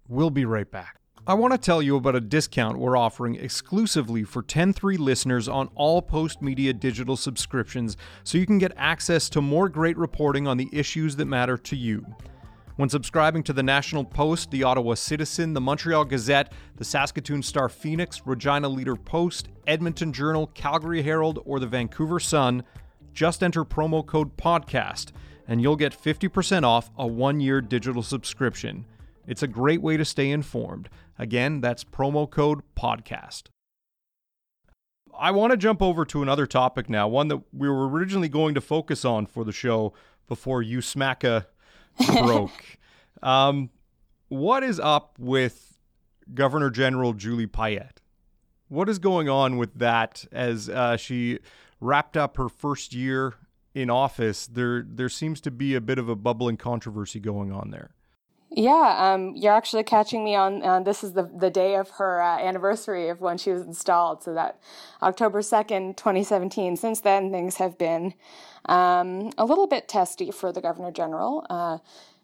We'll 0.07 0.29
be 0.29 0.45
right 0.45 0.69
back. 0.69 1.01
I 1.25 1.33
want 1.33 1.51
to 1.51 1.57
tell 1.57 1.81
you 1.81 1.97
about 1.97 2.15
a 2.15 2.21
discount 2.21 2.77
we're 2.77 2.95
offering 2.95 3.35
exclusively 3.35 4.23
for 4.23 4.41
10-3 4.41 4.97
listeners 4.97 5.49
on 5.49 5.69
all 5.75 6.01
Postmedia 6.01 6.79
digital 6.79 7.17
subscriptions 7.17 7.97
so 8.23 8.37
you 8.37 8.45
can 8.45 8.59
get 8.59 8.71
access 8.77 9.27
to 9.31 9.41
more 9.41 9.67
great 9.67 9.97
reporting 9.97 10.47
on 10.47 10.55
the 10.55 10.69
issues 10.71 11.17
that 11.17 11.25
matter 11.25 11.57
to 11.57 11.75
you. 11.75 12.05
When 12.77 12.89
subscribing 12.89 13.41
to 13.43 13.53
the 13.53 13.63
National 13.63 14.05
Post, 14.05 14.51
the 14.51 14.63
Ottawa 14.63 14.93
Citizen, 14.93 15.53
the 15.53 15.61
Montreal 15.61 16.05
Gazette, 16.05 16.53
the 16.75 16.85
Saskatoon 16.85 17.41
Star 17.41 17.69
Phoenix, 17.69 18.21
Regina 18.23 18.69
Leader 18.69 18.95
Post, 18.95 19.49
Edmonton 19.65 20.13
Journal, 20.13 20.47
Calgary 20.53 21.01
Herald, 21.01 21.39
or 21.43 21.59
the 21.59 21.65
Vancouver 21.65 22.19
Sun, 22.19 22.63
just 23.13 23.41
enter 23.41 23.65
promo 23.65 24.05
code 24.05 24.37
PODCAST 24.37 25.11
and 25.47 25.61
you'll 25.61 25.75
get 25.75 25.99
50% 25.99 26.63
off 26.63 26.91
a 26.97 27.07
one 27.07 27.39
year 27.39 27.61
digital 27.61 28.03
subscription. 28.03 28.85
It's 29.25 29.41
a 29.41 29.47
great 29.47 29.81
way 29.81 29.97
to 29.97 30.05
stay 30.05 30.29
informed. 30.29 30.89
Again, 31.17 31.61
that's 31.61 31.83
promo 31.83 32.29
code 32.29 32.61
PODCAST. 32.75 33.43
I 35.17 35.31
want 35.31 35.49
to 35.49 35.57
jump 35.57 35.81
over 35.81 36.05
to 36.05 36.21
another 36.21 36.45
topic 36.45 36.89
now, 36.89 37.07
one 37.07 37.27
that 37.29 37.41
we 37.51 37.67
were 37.67 37.89
originally 37.89 38.29
going 38.29 38.53
to 38.53 38.61
focus 38.61 39.03
on 39.03 39.25
for 39.25 39.43
the 39.43 39.51
show 39.51 39.93
before 40.27 40.61
USMCA 40.61 41.45
broke. 42.05 42.51
um, 43.23 43.69
what 44.29 44.63
is 44.63 44.79
up 44.79 45.15
with 45.19 45.77
Governor 46.33 46.69
General 46.69 47.13
Julie 47.13 47.47
Payette? 47.47 48.01
What 48.67 48.89
is 48.89 48.99
going 48.99 49.29
on 49.29 49.57
with 49.57 49.75
that 49.75 50.25
as 50.31 50.67
uh, 50.67 50.97
she 50.97 51.39
wrapped 51.79 52.17
up 52.17 52.37
her 52.37 52.49
first 52.49 52.93
year 52.93 53.35
in 53.73 53.89
office? 53.89 54.47
There, 54.47 54.83
there 54.85 55.09
seems 55.09 55.39
to 55.41 55.51
be 55.51 55.75
a 55.75 55.81
bit 55.81 55.97
of 55.97 56.09
a 56.09 56.15
bubbling 56.15 56.57
controversy 56.57 57.19
going 57.19 57.51
on 57.51 57.71
there. 57.71 57.91
Yeah, 58.49 58.95
um, 58.97 59.35
you're 59.35 59.53
actually 59.53 59.83
catching 59.83 60.23
me 60.23 60.35
on. 60.35 60.63
Uh, 60.63 60.79
this 60.79 61.03
is 61.03 61.13
the 61.13 61.23
the 61.23 61.49
day 61.49 61.75
of 61.75 61.89
her 61.91 62.21
uh, 62.21 62.39
anniversary 62.39 63.09
of 63.09 63.19
when 63.19 63.37
she 63.37 63.51
was 63.51 63.61
installed. 63.63 64.23
So 64.23 64.33
that 64.33 64.59
October 65.01 65.41
second, 65.41 65.97
2017. 65.97 66.77
Since 66.77 67.01
then, 67.01 67.31
things 67.31 67.57
have 67.57 67.77
been 67.77 68.13
um, 68.65 69.31
a 69.37 69.45
little 69.45 69.67
bit 69.67 69.87
testy 69.89 70.31
for 70.31 70.53
the 70.53 70.61
Governor 70.61 70.91
General. 70.91 71.45
Uh, 71.49 71.79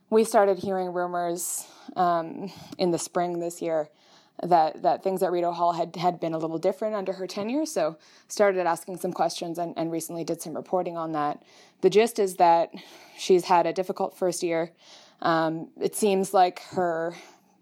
we 0.09 0.23
started 0.23 0.59
hearing 0.59 0.93
rumors 0.93 1.67
um, 1.97 2.51
in 2.77 2.91
the 2.91 2.99
spring 2.99 3.39
this 3.39 3.61
year 3.61 3.89
that 4.41 4.81
that 4.81 5.03
things 5.03 5.21
at 5.23 5.31
Rideau 5.31 5.51
Hall 5.51 5.73
had 5.73 5.95
had 5.97 6.21
been 6.21 6.33
a 6.33 6.37
little 6.37 6.57
different 6.57 6.95
under 6.95 7.13
her 7.13 7.27
tenure. 7.27 7.65
So 7.65 7.97
started 8.29 8.65
asking 8.65 8.97
some 8.97 9.11
questions 9.11 9.57
and, 9.57 9.73
and 9.77 9.91
recently 9.91 10.23
did 10.23 10.41
some 10.41 10.55
reporting 10.55 10.95
on 10.95 11.11
that. 11.11 11.43
The 11.81 11.89
gist 11.89 12.17
is 12.17 12.37
that 12.37 12.71
she's 13.17 13.45
had 13.45 13.65
a 13.65 13.73
difficult 13.73 14.17
first 14.17 14.41
year. 14.41 14.71
Um, 15.23 15.69
it 15.79 15.95
seems 15.95 16.33
like 16.33 16.59
her, 16.71 17.15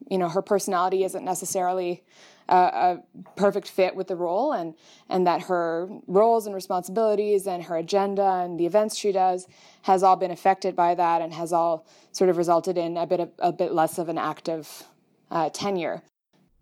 you 0.10 0.18
know, 0.18 0.28
her 0.28 0.42
personality 0.42 1.04
isn't 1.04 1.24
necessarily 1.24 2.04
a, 2.50 2.56
a, 2.56 3.04
perfect 3.36 3.70
fit 3.70 3.96
with 3.96 4.08
the 4.08 4.16
role, 4.16 4.52
and 4.52 4.74
and 5.10 5.26
that 5.28 5.44
her 5.44 5.88
roles 6.08 6.48
and 6.48 6.56
responsibilities 6.56 7.46
and 7.48 7.64
her 7.64 7.78
agenda 7.78 8.42
and 8.44 8.60
the 8.60 8.66
events 8.66 8.98
she 8.98 9.12
does 9.12 9.48
has 9.84 10.02
all 10.02 10.16
been 10.16 10.32
affected 10.32 10.76
by 10.76 10.96
that, 10.96 11.22
and 11.22 11.34
has 11.34 11.54
all 11.54 11.86
sort 12.12 12.32
of 12.32 12.38
resulted 12.38 12.78
in 12.80 12.98
a 12.98 13.06
bit 13.06 13.20
of, 13.20 13.30
a 13.38 13.54
bit 13.54 13.72
less 13.74 14.00
of 14.00 14.10
an 14.10 14.18
active 14.18 14.84
uh, 15.30 15.50
tenure. 15.52 16.02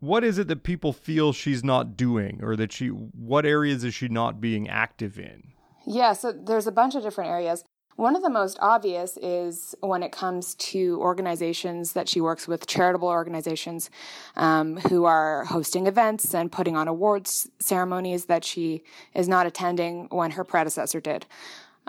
What 0.02 0.24
is 0.24 0.38
it 0.38 0.48
that 0.50 0.64
people 0.64 0.94
feel 0.94 1.32
she's 1.32 1.64
not 1.64 1.96
doing, 1.96 2.42
or 2.44 2.58
that 2.58 2.74
she? 2.74 2.88
What 2.90 3.46
areas 3.46 3.86
is 3.86 3.94
she 3.94 4.10
not 4.10 4.42
being 4.42 4.68
active 4.68 5.18
in? 5.18 5.54
Yeah, 5.88 6.12
so 6.12 6.34
there's 6.34 6.68
a 6.68 6.72
bunch 6.74 6.96
of 6.96 7.04
different 7.04 7.30
areas. 7.30 7.64
One 8.00 8.16
of 8.16 8.22
the 8.22 8.30
most 8.30 8.58
obvious 8.62 9.18
is 9.18 9.76
when 9.82 10.04
it 10.04 10.14
comes 10.14 10.56
to 10.56 10.98
organizations 11.02 11.92
that 11.92 12.08
she 12.08 12.22
works 12.22 12.48
with, 12.48 12.66
charitable 12.66 13.10
organizations 13.10 13.90
um, 14.38 14.78
who 14.78 15.04
are 15.04 15.44
hosting 15.44 15.86
events 15.86 16.34
and 16.34 16.50
putting 16.50 16.78
on 16.78 16.88
awards 16.88 17.50
ceremonies 17.60 18.24
that 18.28 18.46
she 18.46 18.84
is 19.14 19.28
not 19.28 19.48
attending 19.48 20.08
when 20.12 20.32
her 20.32 20.46
predecessor 20.46 21.02
did 21.02 21.26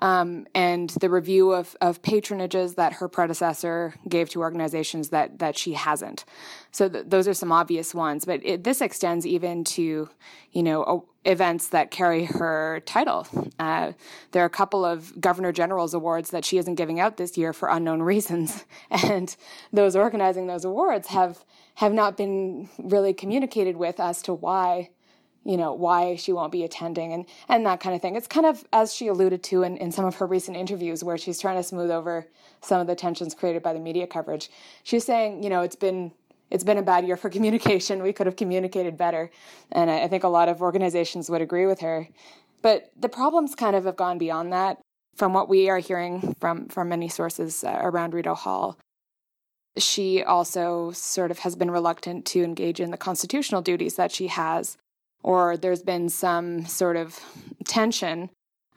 um, 0.00 0.46
and 0.54 0.90
the 1.00 1.10
review 1.10 1.52
of, 1.52 1.76
of 1.80 2.02
patronages 2.02 2.74
that 2.76 2.94
her 2.94 3.08
predecessor 3.08 3.94
gave 4.08 4.30
to 4.30 4.40
organizations 4.40 5.10
that 5.10 5.38
that 5.38 5.56
she 5.56 5.74
hasn't. 5.74 6.24
So 6.72 6.88
th- 6.88 7.04
those 7.08 7.28
are 7.28 7.34
some 7.34 7.52
obvious 7.52 7.94
ones, 7.94 8.24
but 8.24 8.40
it, 8.44 8.64
this 8.64 8.80
extends 8.80 9.26
even 9.26 9.64
to, 9.64 10.08
you 10.52 10.62
know, 10.62 11.06
events 11.24 11.68
that 11.68 11.90
carry 11.90 12.24
her 12.24 12.80
title. 12.86 13.26
Uh, 13.58 13.92
there 14.32 14.42
are 14.42 14.46
a 14.46 14.50
couple 14.50 14.84
of 14.84 15.20
Governor 15.20 15.52
General's 15.52 15.92
awards 15.92 16.30
that 16.30 16.44
she 16.44 16.56
isn't 16.56 16.76
giving 16.76 16.98
out 16.98 17.16
this 17.16 17.36
year 17.36 17.52
for 17.52 17.68
unknown 17.68 18.02
reasons, 18.10 18.64
and 18.90 19.36
those 19.72 19.94
organizing 19.94 20.46
those 20.46 20.64
awards 20.64 21.08
have 21.08 21.44
have 21.74 21.92
not 21.92 22.16
been 22.16 22.68
really 22.78 23.12
communicated 23.12 23.76
with 23.76 24.00
as 24.00 24.22
to 24.22 24.34
why 24.34 24.90
you 25.44 25.56
know 25.56 25.72
why 25.72 26.16
she 26.16 26.32
won't 26.32 26.52
be 26.52 26.64
attending 26.64 27.12
and 27.12 27.26
and 27.48 27.64
that 27.66 27.80
kind 27.80 27.94
of 27.94 28.02
thing. 28.02 28.16
It's 28.16 28.26
kind 28.26 28.46
of 28.46 28.64
as 28.72 28.94
she 28.94 29.08
alluded 29.08 29.42
to 29.44 29.62
in, 29.62 29.76
in 29.76 29.92
some 29.92 30.04
of 30.04 30.16
her 30.16 30.26
recent 30.26 30.56
interviews 30.56 31.02
where 31.02 31.18
she's 31.18 31.40
trying 31.40 31.56
to 31.56 31.62
smooth 31.62 31.90
over 31.90 32.26
some 32.60 32.80
of 32.80 32.86
the 32.86 32.94
tensions 32.94 33.34
created 33.34 33.62
by 33.62 33.72
the 33.72 33.80
media 33.80 34.06
coverage 34.06 34.50
she's 34.82 35.04
saying 35.04 35.42
you 35.42 35.48
know 35.48 35.62
it's 35.62 35.76
been 35.76 36.12
it's 36.50 36.64
been 36.64 36.78
a 36.78 36.82
bad 36.82 37.06
year 37.06 37.16
for 37.16 37.30
communication. 37.36 38.02
We 38.02 38.12
could 38.12 38.26
have 38.26 38.36
communicated 38.36 38.96
better. 38.96 39.30
And 39.72 39.90
I, 39.90 40.02
I 40.02 40.08
think 40.08 40.24
a 40.24 40.28
lot 40.28 40.48
of 40.48 40.60
organizations 40.60 41.30
would 41.30 41.40
agree 41.40 41.66
with 41.66 41.80
her. 41.80 42.08
But 42.62 42.90
the 42.98 43.08
problems 43.08 43.54
kind 43.54 43.74
of 43.74 43.84
have 43.84 43.96
gone 43.96 44.18
beyond 44.18 44.52
that 44.52 44.80
from 45.16 45.32
what 45.32 45.48
we 45.48 45.68
are 45.68 45.78
hearing 45.78 46.34
from 46.40 46.68
from 46.68 46.88
many 46.88 47.08
sources 47.08 47.64
uh, 47.64 47.78
around 47.82 48.14
Rideau 48.14 48.34
Hall. 48.34 48.78
She 49.78 50.22
also 50.22 50.90
sort 50.90 51.30
of 51.30 51.40
has 51.40 51.56
been 51.56 51.70
reluctant 51.70 52.26
to 52.26 52.42
engage 52.42 52.80
in 52.80 52.90
the 52.90 52.96
constitutional 52.96 53.62
duties 53.62 53.96
that 53.96 54.12
she 54.12 54.26
has 54.26 54.76
or 55.22 55.56
there's 55.56 55.82
been 55.82 56.08
some 56.08 56.64
sort 56.66 56.96
of 56.96 57.18
tension 57.64 58.30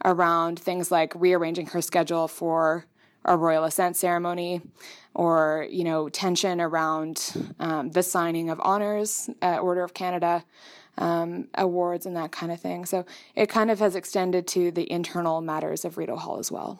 around 0.05 0.59
things 0.59 0.91
like 0.91 1.13
rearranging 1.15 1.67
her 1.67 1.81
schedule 1.81 2.27
for 2.27 2.85
a 3.25 3.37
royal 3.37 3.63
assent 3.63 3.95
ceremony 3.95 4.61
or 5.13 5.65
you 5.69 5.83
know 5.83 6.09
tension 6.09 6.59
around 6.59 7.53
um, 7.59 7.89
the 7.91 8.03
signing 8.03 8.49
of 8.49 8.59
honors 8.61 9.29
order 9.41 9.81
of 9.81 9.93
canada 9.93 10.43
um, 10.97 11.47
awards 11.55 12.05
and 12.05 12.15
that 12.15 12.31
kind 12.31 12.51
of 12.51 12.59
thing. 12.59 12.85
So 12.85 13.05
it 13.35 13.49
kind 13.49 13.71
of 13.71 13.79
has 13.79 13.95
extended 13.95 14.47
to 14.49 14.71
the 14.71 14.89
internal 14.91 15.41
matters 15.41 15.85
of 15.85 15.97
rideau 15.97 16.17
hall 16.17 16.39
as 16.39 16.51
well. 16.51 16.79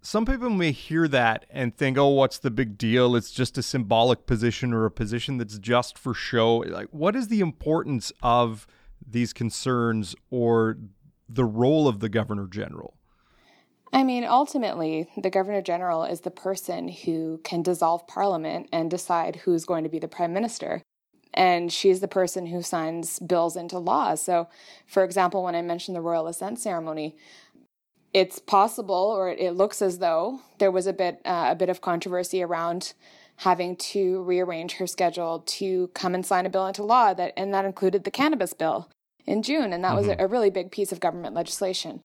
Some 0.00 0.26
people 0.26 0.50
may 0.50 0.70
hear 0.72 1.08
that 1.08 1.44
and 1.50 1.76
think 1.76 1.98
oh 1.98 2.08
what's 2.08 2.38
the 2.38 2.50
big 2.50 2.78
deal? 2.78 3.16
It's 3.16 3.32
just 3.32 3.58
a 3.58 3.62
symbolic 3.62 4.26
position 4.26 4.72
or 4.72 4.84
a 4.84 4.90
position 4.90 5.38
that's 5.38 5.58
just 5.58 5.98
for 5.98 6.14
show. 6.14 6.58
Like 6.58 6.88
what 6.90 7.16
is 7.16 7.28
the 7.28 7.40
importance 7.40 8.12
of 8.22 8.66
these 9.06 9.32
concerns 9.32 10.14
or 10.30 10.78
the 11.28 11.44
role 11.44 11.88
of 11.88 12.00
the 12.00 12.08
governor 12.08 12.46
general? 12.46 12.94
I 13.92 14.04
mean, 14.04 14.24
ultimately, 14.24 15.08
the 15.16 15.30
governor 15.30 15.62
general 15.62 16.04
is 16.04 16.20
the 16.20 16.30
person 16.30 16.88
who 16.88 17.40
can 17.42 17.62
dissolve 17.62 18.06
parliament 18.06 18.68
and 18.72 18.90
decide 18.90 19.36
who's 19.36 19.64
going 19.64 19.84
to 19.84 19.90
be 19.90 19.98
the 19.98 20.08
prime 20.08 20.32
minister. 20.32 20.82
and 21.34 21.72
she's 21.72 22.00
the 22.00 22.08
person 22.08 22.46
who 22.46 22.62
signs 22.62 23.18
bills 23.20 23.56
into 23.56 23.78
law. 23.78 24.14
So, 24.14 24.48
for 24.86 25.04
example, 25.04 25.42
when 25.44 25.54
I 25.54 25.62
mentioned 25.62 25.94
the 25.94 26.00
royal 26.00 26.26
assent 26.26 26.58
ceremony, 26.58 27.16
it's 28.14 28.38
possible, 28.38 28.94
or 29.16 29.28
it 29.30 29.54
looks 29.54 29.82
as 29.82 29.98
though 29.98 30.40
there 30.58 30.70
was 30.70 30.86
a 30.86 30.92
bit 30.92 31.20
uh, 31.24 31.48
a 31.50 31.54
bit 31.54 31.68
of 31.68 31.80
controversy 31.80 32.42
around 32.42 32.94
having 33.38 33.76
to 33.76 34.22
rearrange 34.24 34.74
her 34.74 34.86
schedule 34.86 35.44
to 35.46 35.88
come 35.94 36.14
and 36.14 36.26
sign 36.26 36.44
a 36.44 36.50
bill 36.50 36.66
into 36.66 36.82
law 36.82 37.14
that 37.14 37.32
and 37.36 37.54
that 37.54 37.64
included 37.64 38.04
the 38.04 38.10
cannabis 38.10 38.52
bill 38.52 38.90
in 39.26 39.42
June 39.42 39.72
and 39.72 39.84
that 39.84 39.94
mm-hmm. 39.94 40.08
was 40.08 40.16
a, 40.18 40.26
really 40.26 40.50
big 40.50 40.72
piece 40.72 40.90
of 40.90 41.00
government 41.00 41.34
legislation. 41.34 42.00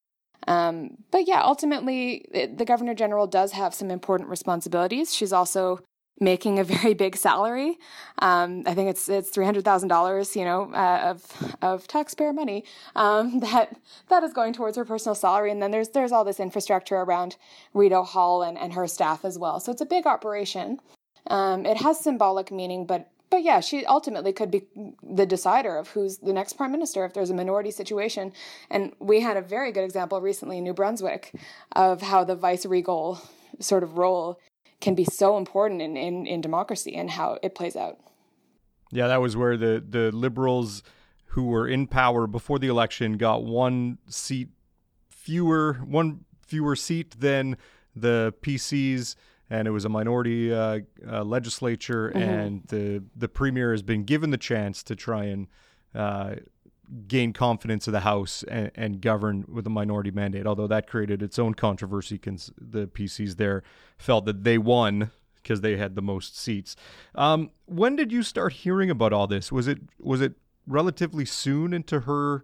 Um, 0.47 0.97
but 1.09 1.27
yeah, 1.27 1.41
ultimately 1.41 2.25
it, 2.31 2.57
the 2.57 2.65
governor 2.65 2.93
general 2.93 3.27
does 3.27 3.53
have 3.53 3.73
some 3.73 3.89
important 3.89 4.29
responsibilities. 4.29 5.13
She's 5.13 5.33
also 5.33 5.79
making 6.19 6.59
a 6.59 6.63
very 6.75 6.93
big 6.93 7.15
salary. 7.15 7.79
Um, 8.19 8.61
I 8.67 8.75
think 8.75 8.89
it's 8.91 9.09
it's 9.09 9.29
three 9.29 9.45
hundred 9.45 9.65
thousand 9.65 9.89
dollars, 9.89 10.35
you 10.35 10.45
know, 10.45 10.71
uh, 10.73 11.15
of 11.15 11.55
of 11.63 11.87
taxpayer 11.87 12.33
money 12.33 12.63
um, 12.95 13.39
that 13.51 13.75
that 14.09 14.21
is 14.21 14.33
going 14.33 14.53
towards 14.53 14.77
her 14.77 14.85
personal 14.85 15.15
salary. 15.15 15.49
And 15.49 15.61
then 15.63 15.71
there's 15.71 15.89
there's 15.89 16.11
all 16.11 16.25
this 16.25 16.39
infrastructure 16.39 16.97
around 16.97 17.37
Rideau 17.73 18.03
Hall 18.03 18.43
and, 18.43 18.57
and 18.57 18.73
her 18.73 18.87
staff 18.87 19.25
as 19.25 19.39
well. 19.39 19.59
So 19.59 19.71
it's 19.71 19.81
a 19.81 19.85
big 19.85 20.05
operation. 20.05 20.79
Um, 21.27 21.65
it 21.65 21.77
has 21.77 21.99
symbolic 21.99 22.51
meaning, 22.51 22.85
but 22.85 23.09
but 23.33 23.41
yeah, 23.41 23.61
she 23.61 23.83
ultimately 23.87 24.31
could 24.31 24.51
be 24.51 24.67
the 25.01 25.25
decider 25.25 25.75
of 25.77 25.87
who's 25.87 26.19
the 26.19 26.33
next 26.33 26.53
prime 26.53 26.71
minister 26.71 27.03
if 27.03 27.13
there's 27.13 27.31
a 27.31 27.33
minority 27.33 27.71
situation. 27.71 28.31
And 28.69 28.93
we 28.99 29.21
had 29.21 29.37
a 29.37 29.41
very 29.41 29.71
good 29.71 29.83
example 29.83 30.21
recently 30.21 30.59
in 30.59 30.63
New 30.63 30.73
Brunswick 30.75 31.33
of 31.71 32.03
how 32.03 32.23
the 32.23 32.35
vice 32.35 32.63
regal 32.63 33.19
sort 33.59 33.81
of 33.81 33.97
role 33.97 34.39
can 34.81 34.93
be 34.93 35.03
so 35.03 35.35
important 35.37 35.81
in, 35.81 35.97
in, 35.97 36.27
in 36.27 36.41
democracy 36.41 36.93
and 36.93 37.09
how 37.09 37.39
it 37.41 37.55
plays 37.55 37.75
out. 37.75 37.97
Yeah, 38.91 39.07
that 39.07 39.19
was 39.19 39.35
where 39.35 39.57
the, 39.57 39.83
the 39.83 40.11
liberals 40.11 40.83
who 41.29 41.45
were 41.45 41.67
in 41.67 41.87
power 41.87 42.27
before 42.27 42.59
the 42.59 42.67
election 42.67 43.13
got 43.13 43.43
one 43.43 43.97
seat 44.07 44.49
fewer, 45.09 45.79
one 45.85 46.25
fewer 46.45 46.75
seat 46.75 47.19
than 47.19 47.57
the 47.95 48.35
PCs, 48.41 49.15
and 49.53 49.67
it 49.67 49.71
was 49.71 49.85
a 49.85 49.89
minority 49.89 50.51
uh, 50.51 50.79
uh, 51.07 51.23
legislature. 51.23 52.09
Mm-hmm. 52.09 52.17
And 52.17 52.63
the 52.67 53.03
the 53.15 53.29
premier 53.29 53.71
has 53.71 53.83
been 53.83 54.03
given 54.03 54.31
the 54.31 54.37
chance 54.37 54.81
to 54.83 54.95
try 54.95 55.25
and 55.25 55.47
uh, 55.93 56.35
gain 57.07 57.33
confidence 57.33 57.87
of 57.87 57.93
the 57.93 57.99
House 57.99 58.43
and, 58.43 58.71
and, 58.75 58.99
govern 58.99 59.45
with 59.47 59.67
a 59.67 59.69
minority 59.69 60.09
mandate. 60.09 60.47
Although 60.47 60.67
that 60.67 60.87
created 60.87 61.21
its 61.21 61.37
own 61.37 61.53
controversy 61.53 62.15
because 62.15 62.51
the 62.59 62.87
PCs 62.87 63.37
there 63.37 63.63
felt 63.97 64.25
that 64.25 64.43
they 64.43 64.57
won 64.57 65.11
because 65.35 65.61
they 65.61 65.77
had 65.77 65.95
the 65.95 66.01
most 66.01 66.35
seats. 66.37 66.75
Um, 67.13 67.51
when 67.65 67.95
did 67.95 68.11
you 68.11 68.23
start 68.23 68.53
hearing 68.53 68.89
about 68.89 69.13
all 69.13 69.27
this? 69.27 69.51
Was 69.51 69.67
it 69.67 69.79
was 69.99 70.19
it 70.19 70.33
relatively 70.65 71.25
soon 71.25 71.73
into 71.73 72.01
her 72.01 72.43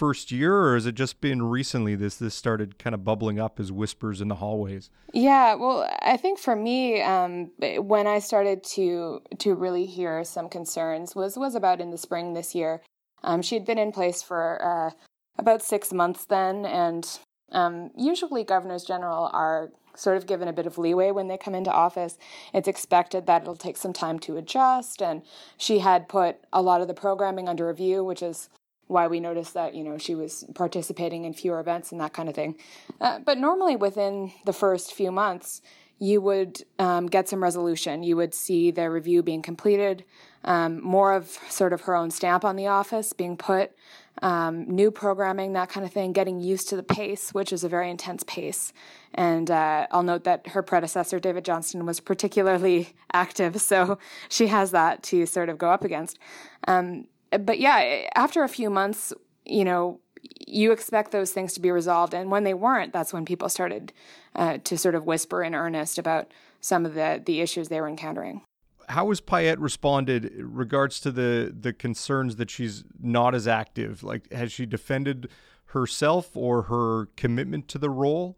first 0.00 0.32
year, 0.32 0.56
or 0.56 0.74
has 0.76 0.86
it 0.86 0.94
just 0.94 1.20
been 1.20 1.42
recently 1.42 1.94
this 1.94 2.16
this 2.16 2.34
started 2.34 2.78
kind 2.78 2.94
of 2.94 3.04
bubbling 3.04 3.38
up 3.38 3.60
as 3.60 3.70
whispers 3.70 4.22
in 4.22 4.28
the 4.28 4.36
hallways? 4.36 4.88
Yeah, 5.12 5.56
well, 5.56 5.86
I 6.00 6.16
think 6.16 6.38
for 6.38 6.56
me, 6.56 7.02
um, 7.02 7.50
when 7.76 8.06
I 8.06 8.18
started 8.18 8.64
to 8.76 9.20
to 9.40 9.54
really 9.54 9.84
hear 9.84 10.24
some 10.24 10.48
concerns 10.48 11.14
was 11.14 11.36
was 11.36 11.54
about 11.54 11.82
in 11.82 11.90
the 11.90 11.98
spring 11.98 12.32
this 12.32 12.54
year. 12.54 12.80
Um, 13.22 13.42
she 13.42 13.54
had 13.54 13.66
been 13.66 13.76
in 13.76 13.92
place 13.92 14.22
for 14.22 14.42
uh, 14.64 14.90
about 15.36 15.60
six 15.60 15.92
months 15.92 16.24
then, 16.24 16.64
and 16.64 17.06
um, 17.52 17.90
usually 17.94 18.42
governors 18.42 18.84
general 18.84 19.28
are 19.34 19.70
sort 19.94 20.16
of 20.16 20.26
given 20.26 20.48
a 20.48 20.52
bit 20.54 20.66
of 20.66 20.78
leeway 20.78 21.10
when 21.10 21.28
they 21.28 21.36
come 21.36 21.54
into 21.54 21.70
office. 21.70 22.16
It's 22.54 22.68
expected 22.68 23.26
that 23.26 23.42
it'll 23.42 23.54
take 23.54 23.76
some 23.76 23.92
time 23.92 24.18
to 24.20 24.38
adjust, 24.38 25.02
and 25.02 25.20
she 25.58 25.80
had 25.80 26.08
put 26.08 26.38
a 26.54 26.62
lot 26.62 26.80
of 26.80 26.88
the 26.88 26.94
programming 26.94 27.50
under 27.50 27.66
review, 27.66 28.02
which 28.02 28.22
is 28.22 28.48
why 28.90 29.06
we 29.06 29.20
noticed 29.20 29.54
that 29.54 29.74
you 29.74 29.84
know 29.84 29.96
she 29.96 30.14
was 30.14 30.44
participating 30.54 31.24
in 31.24 31.32
fewer 31.32 31.60
events 31.60 31.92
and 31.92 32.00
that 32.00 32.12
kind 32.12 32.28
of 32.28 32.34
thing. 32.34 32.56
Uh, 33.00 33.18
but 33.20 33.38
normally 33.38 33.76
within 33.76 34.32
the 34.44 34.52
first 34.52 34.92
few 34.92 35.12
months, 35.12 35.62
you 36.00 36.20
would 36.20 36.62
um, 36.78 37.06
get 37.06 37.28
some 37.28 37.42
resolution. 37.42 38.02
You 38.02 38.16
would 38.16 38.34
see 38.34 38.70
the 38.70 38.90
review 38.90 39.22
being 39.22 39.42
completed, 39.42 40.04
um, 40.44 40.82
more 40.82 41.12
of 41.12 41.28
sort 41.48 41.74
of 41.74 41.82
her 41.82 41.94
own 41.94 42.10
stamp 42.10 42.44
on 42.44 42.56
the 42.56 42.66
office 42.66 43.12
being 43.12 43.36
put, 43.36 43.72
um, 44.22 44.64
new 44.64 44.90
programming, 44.90 45.52
that 45.52 45.68
kind 45.68 45.84
of 45.84 45.92
thing, 45.92 46.12
getting 46.12 46.40
used 46.40 46.70
to 46.70 46.76
the 46.76 46.82
pace, 46.82 47.34
which 47.34 47.52
is 47.52 47.64
a 47.64 47.68
very 47.68 47.90
intense 47.90 48.24
pace. 48.24 48.72
And 49.14 49.50
uh, 49.50 49.86
I'll 49.90 50.02
note 50.02 50.24
that 50.24 50.48
her 50.48 50.62
predecessor, 50.62 51.20
David 51.20 51.44
Johnston, 51.44 51.84
was 51.84 52.00
particularly 52.00 52.94
active, 53.12 53.60
so 53.60 53.98
she 54.30 54.46
has 54.46 54.70
that 54.70 55.02
to 55.04 55.26
sort 55.26 55.50
of 55.50 55.58
go 55.58 55.70
up 55.70 55.84
against. 55.84 56.18
Um, 56.66 57.06
but 57.38 57.58
yeah, 57.58 58.08
after 58.14 58.42
a 58.42 58.48
few 58.48 58.70
months, 58.70 59.12
you 59.44 59.64
know, 59.64 60.00
you 60.46 60.72
expect 60.72 61.12
those 61.12 61.32
things 61.32 61.54
to 61.54 61.60
be 61.60 61.70
resolved. 61.70 62.14
And 62.14 62.30
when 62.30 62.44
they 62.44 62.54
weren't, 62.54 62.92
that's 62.92 63.12
when 63.12 63.24
people 63.24 63.48
started 63.48 63.92
uh, 64.34 64.58
to 64.64 64.76
sort 64.76 64.94
of 64.94 65.06
whisper 65.06 65.42
in 65.42 65.54
earnest 65.54 65.98
about 65.98 66.30
some 66.60 66.84
of 66.84 66.94
the, 66.94 67.22
the 67.24 67.40
issues 67.40 67.68
they 67.68 67.80
were 67.80 67.88
encountering. 67.88 68.42
How 68.88 69.08
has 69.08 69.20
Payette 69.20 69.60
responded 69.60 70.32
regards 70.36 71.00
to 71.00 71.12
the, 71.12 71.54
the 71.58 71.72
concerns 71.72 72.36
that 72.36 72.50
she's 72.50 72.84
not 73.00 73.34
as 73.34 73.46
active? 73.46 74.02
Like, 74.02 74.30
has 74.32 74.50
she 74.52 74.66
defended 74.66 75.28
herself 75.66 76.36
or 76.36 76.62
her 76.62 77.06
commitment 77.16 77.68
to 77.68 77.78
the 77.78 77.90
role? 77.90 78.36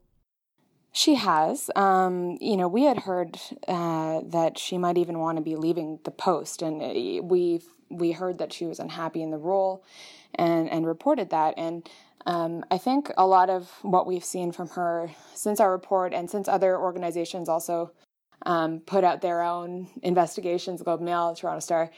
She 0.93 1.15
has. 1.15 1.71
Um, 1.75 2.37
you 2.41 2.57
know, 2.57 2.69
we 2.69 2.85
had 2.85 3.01
heard 3.01 3.39
uh, 3.67 4.21
that 4.27 4.59
she 4.59 4.77
might 4.77 4.99
even 4.99 5.19
want 5.19 5.39
to 5.39 5.43
be 5.43 5.57
leaving 5.57 5.99
the 6.05 6.11
post, 6.11 6.61
and 6.61 6.83
uh, 6.83 7.23
we 7.25 7.63
we 7.93 8.13
heard 8.13 8.39
that 8.39 8.53
she 8.53 8.67
was 8.67 8.79
unhappy 8.79 9.23
in 9.23 9.31
the 9.31 9.39
role 9.39 9.85
and, 10.35 10.69
and 10.71 10.87
reported 10.87 11.31
that. 11.31 11.55
And 11.57 11.89
um, 12.27 12.65
I 12.71 12.79
think 12.79 13.11
a 13.17 13.27
lot 13.27 13.51
of 13.51 13.71
what 13.83 14.07
we've 14.07 14.25
seen 14.25 14.53
from 14.53 14.69
her 14.71 15.11
since 15.35 15.61
our 15.61 15.71
report 15.71 16.15
and 16.15 16.31
since 16.31 16.49
other 16.49 16.77
organizations 16.79 17.49
also 17.49 17.93
um, 18.47 18.81
put 18.81 19.05
out 19.05 19.21
their 19.21 19.43
own 19.43 19.89
investigations, 20.03 20.83
Globe 20.83 21.01
Mail, 21.01 21.35
Toronto 21.35 21.61
Star, 21.61 21.91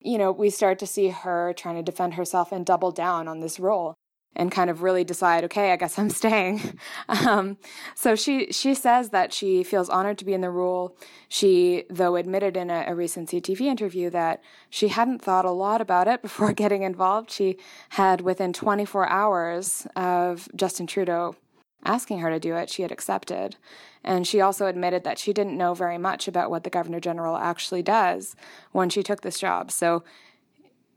you 0.00 0.18
know, 0.18 0.30
we 0.30 0.50
start 0.50 0.78
to 0.80 0.86
see 0.86 1.08
her 1.08 1.52
trying 1.56 1.76
to 1.76 1.82
defend 1.82 2.14
herself 2.14 2.52
and 2.52 2.64
double 2.64 2.90
down 2.90 3.26
on 3.26 3.40
this 3.40 3.58
role 3.58 3.94
and 4.36 4.50
kind 4.50 4.70
of 4.70 4.82
really 4.82 5.04
decide, 5.04 5.44
okay, 5.44 5.72
I 5.72 5.76
guess 5.76 5.98
I'm 5.98 6.10
staying. 6.22 6.78
Um, 7.08 7.58
so 7.94 8.14
she 8.14 8.52
she 8.52 8.74
says 8.74 9.10
that 9.10 9.32
she 9.32 9.62
feels 9.62 9.88
honored 9.88 10.18
to 10.18 10.24
be 10.24 10.34
in 10.34 10.40
the 10.40 10.50
role. 10.50 10.96
She, 11.28 11.84
though, 11.90 12.16
admitted 12.16 12.56
in 12.56 12.70
a, 12.70 12.84
a, 12.86 12.94
recent 12.94 13.30
CTV 13.30 13.62
interview 13.62 14.10
that 14.10 14.42
she 14.70 14.88
hadn't 14.88 15.20
thought 15.22 15.44
a 15.44 15.50
lot 15.50 15.80
about 15.80 16.06
it 16.06 16.22
before 16.28 16.52
getting 16.52 16.82
involved. 16.82 17.30
She 17.30 17.58
had, 17.90 18.20
within 18.20 18.52
24 18.52 19.08
hours 19.08 19.86
of 19.96 20.48
Justin 20.54 20.86
Trudeau 20.86 21.36
asking 21.84 22.20
her 22.20 22.30
to 22.30 22.40
do 22.40 22.56
it, 22.56 22.70
she 22.70 22.82
had 22.82 22.92
accepted. 22.92 23.56
And 24.02 24.26
she 24.26 24.40
also 24.40 24.66
admitted 24.66 25.04
that 25.04 25.18
she 25.18 25.32
didn't 25.32 25.56
know 25.56 25.74
very 25.74 25.98
much 25.98 26.28
about 26.28 26.50
what 26.50 26.64
the 26.64 26.70
Governor 26.70 27.00
General 27.00 27.36
actually 27.36 27.82
does 27.82 28.36
when 28.72 28.90
she 28.90 29.02
took 29.02 29.22
this 29.22 29.38
job. 29.38 29.70
So, 29.70 30.04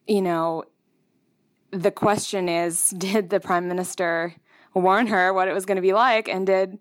you 0.07 0.21
know, 0.21 0.63
the 1.71 1.91
question 1.91 2.49
is 2.49 2.89
did 2.97 3.29
the 3.29 3.39
prime 3.39 3.67
minister 3.67 4.33
warn 4.73 5.07
her 5.07 5.33
what 5.33 5.47
it 5.47 5.53
was 5.53 5.65
going 5.65 5.77
to 5.77 5.81
be 5.81 5.93
like 5.93 6.27
and 6.27 6.45
did 6.45 6.77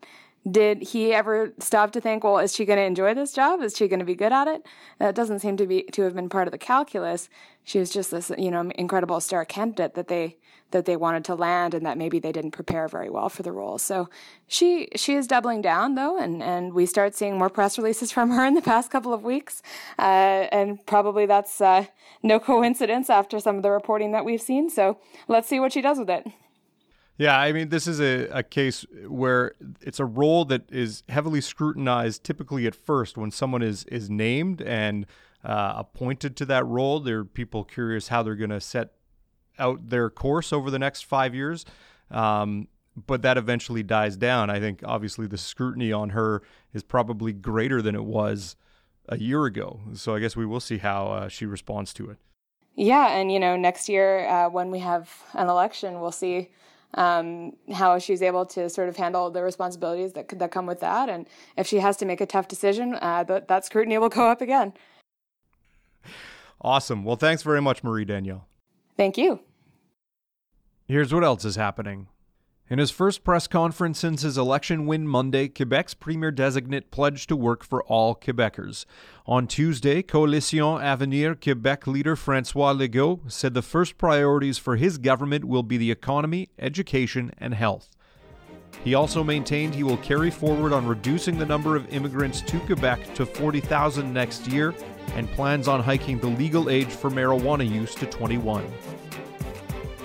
did 0.49 0.83
he 0.83 1.13
ever 1.13 1.53
stop 1.59 1.93
to 1.93 2.01
think 2.01 2.25
well 2.25 2.39
is 2.39 2.55
she 2.55 2.65
going 2.65 2.79
to 2.79 2.85
enjoy 2.85 3.15
this 3.15 3.33
job 3.33 3.61
is 3.63 3.77
she 3.77 3.89
going 3.89 3.99
to 3.99 4.05
be 4.05 4.15
good 4.15 4.33
at 4.33 4.47
it 4.47 4.65
that 4.99 5.15
doesn't 5.15 5.41
seem 5.41 5.57
to 5.57 5.67
be 5.67 5.83
to 5.93 6.03
have 6.03 6.15
been 6.15 6.29
part 6.29 6.47
of 6.47 6.53
the 6.53 6.59
calculus 6.59 7.29
she 7.65 7.79
was 7.79 7.91
just 7.91 8.11
this 8.11 8.31
you 8.39 8.51
know 8.51 8.71
incredible 8.77 9.21
star 9.21 9.45
candidate 9.45 9.95
that 9.95 10.09
they 10.09 10.37
that 10.73 10.85
they 10.85 10.97
wanted 10.97 11.25
to 11.25 11.35
land 11.35 11.75
and 11.75 11.87
that 11.87 11.97
maybe 11.97 12.19
they 12.19 12.33
didn't 12.33 12.51
prepare 12.51 12.89
very 12.89 13.09
well 13.09 13.29
for 13.29 13.43
the 13.43 13.53
role. 13.53 13.79
So 13.79 14.09
she 14.47 14.89
she 14.97 15.15
is 15.15 15.27
doubling 15.27 15.63
down 15.63 15.95
though, 15.95 16.19
and 16.19 16.43
and 16.43 16.75
we 16.75 16.87
start 16.87 17.15
seeing 17.15 17.39
more 17.39 17.49
press 17.49 17.79
releases 17.79 18.13
from 18.17 18.31
her 18.31 18.45
in 18.45 18.55
the 18.55 18.63
past 18.63 18.91
couple 18.91 19.13
of 19.13 19.23
weeks, 19.23 19.63
uh, 19.99 20.49
and 20.53 20.85
probably 20.87 21.27
that's 21.27 21.61
uh, 21.61 21.87
no 22.23 22.39
coincidence 22.39 23.11
after 23.11 23.39
some 23.41 23.57
of 23.57 23.63
the 23.63 23.71
reporting 23.71 24.13
that 24.13 24.25
we've 24.25 24.43
seen. 24.43 24.71
So 24.71 24.99
let's 25.29 25.49
see 25.49 25.61
what 25.61 25.73
she 25.73 25.81
does 25.81 25.99
with 25.99 26.11
it. 26.11 26.27
Yeah, 27.19 27.39
I 27.39 27.53
mean, 27.53 27.71
this 27.71 27.87
is 27.87 28.01
a, 28.01 28.27
a 28.29 28.43
case 28.43 28.85
where 29.09 29.55
it's 29.81 30.01
a 30.01 30.05
role 30.05 30.45
that 30.47 30.71
is 30.71 31.03
heavily 31.09 31.41
scrutinized 31.41 32.25
typically 32.25 32.67
at 32.67 32.75
first 32.75 33.17
when 33.17 33.31
someone 33.31 33.63
is, 33.63 33.85
is 33.85 34.11
named 34.11 34.61
and 34.61 35.07
uh, 35.43 35.75
appointed 35.77 36.37
to 36.37 36.45
that 36.47 36.67
role. 36.67 37.01
There 37.01 37.21
are 37.21 37.25
people 37.25 37.65
curious 37.65 38.09
how 38.09 38.23
they're 38.23 38.35
going 38.35 38.51
to 38.51 38.61
set 38.61 38.93
out 39.59 39.89
their 39.89 40.11
course 40.11 40.53
over 40.53 40.71
the 40.71 40.79
next 40.79 41.07
five 41.07 41.35
years. 41.35 41.65
Um, 42.11 42.69
but 43.07 43.23
that 43.23 43.37
eventually 43.37 43.83
dies 43.83 44.17
down. 44.17 44.49
I 44.51 44.61
think 44.61 44.81
obviously 44.85 45.27
the 45.27 45.39
scrutiny 45.39 45.93
on 45.93 46.11
her 46.11 46.43
is 46.73 46.83
probably 46.83 47.33
greater 47.33 47.83
than 47.83 47.95
it 47.95 48.05
was 48.05 48.57
a 49.09 49.19
year 49.19 49.45
ago. 49.45 49.81
So 49.95 50.15
I 50.15 50.21
guess 50.21 50.37
we 50.37 50.47
will 50.47 50.61
see 50.61 50.79
how 50.79 51.09
uh, 51.09 51.29
she 51.29 51.47
responds 51.47 51.93
to 51.95 52.11
it. 52.11 52.19
Yeah, 52.75 53.09
and 53.09 53.33
you 53.33 53.41
know, 53.41 53.57
next 53.57 53.89
year 53.89 54.27
uh, 54.29 54.49
when 54.51 54.71
we 54.71 54.81
have 54.81 55.11
an 55.35 55.49
election, 55.49 56.01
we'll 56.01 56.13
see 56.13 56.51
um, 56.97 57.53
how 57.73 57.99
she's 57.99 58.23
able 58.23 58.45
to 58.47 58.69
sort 58.69 58.89
of 58.89 58.97
handle 58.97 59.31
the 59.31 59.43
responsibilities 59.43 60.13
that 60.15 60.29
that 60.39 60.51
come 60.51 60.67
with 60.67 60.81
that, 60.81 61.09
and 61.09 61.27
if 61.57 61.67
she 61.67 61.79
has 61.79 61.97
to 61.99 62.05
make 62.05 62.21
a 62.21 62.27
tough 62.27 62.49
decision, 62.49 62.99
uh, 63.01 63.23
that, 63.25 63.49
that 63.49 63.65
scrutiny 63.65 63.99
will 63.99 64.09
go 64.09 64.29
up 64.29 64.41
again. 64.41 64.73
Awesome. 66.61 67.05
Well, 67.05 67.17
thanks 67.17 67.43
very 67.43 67.61
much, 67.61 67.85
Marie 67.85 68.05
Danielle. 68.05 68.47
Thank 68.97 69.19
you. 69.19 69.41
Here's 70.89 71.13
what 71.13 71.25
else 71.25 71.45
is 71.45 71.57
happening. 71.57 72.09
In 72.69 72.81
his 72.81 72.91
first 72.91 73.23
press 73.23 73.47
conference 73.47 74.01
since 74.01 74.23
his 74.23 74.37
election 74.37 74.87
win 74.87 75.07
Monday, 75.07 75.47
Quebec's 75.47 75.95
premier 75.95 76.33
designate 76.33 76.91
pledged 76.91 77.29
to 77.29 77.37
work 77.37 77.63
for 77.63 77.85
all 77.85 78.17
Quebecers. 78.17 78.87
On 79.25 79.47
Tuesday, 79.47 80.03
Coalition 80.03 80.83
Avenir 80.83 81.37
Quebec 81.37 81.87
leader 81.87 82.17
Francois 82.17 82.73
Legault 82.73 83.31
said 83.31 83.55
the 83.55 83.63
first 83.63 83.99
priorities 83.99 84.59
for 84.59 84.75
his 84.75 84.99
government 84.99 85.45
will 85.45 85.63
be 85.63 85.77
the 85.77 85.93
economy, 85.93 86.49
education, 86.59 87.31
and 87.39 87.55
health. 87.55 87.91
He 88.83 88.95
also 88.95 89.23
maintained 89.23 89.73
he 89.73 89.85
will 89.85 89.97
carry 89.99 90.33
forward 90.33 90.73
on 90.73 90.89
reducing 90.89 91.39
the 91.39 91.47
number 91.47 91.77
of 91.77 91.89
immigrants 91.95 92.41
to 92.43 92.59
Quebec 92.59 93.15
to 93.15 93.25
40,000 93.25 94.13
next 94.13 94.49
year 94.49 94.75
and 95.15 95.31
plans 95.31 95.69
on 95.69 95.85
hiking 95.85 96.19
the 96.19 96.27
legal 96.27 96.69
age 96.69 96.91
for 96.91 97.11
marijuana 97.11 97.69
use 97.69 97.95
to 97.95 98.07
21. 98.07 98.67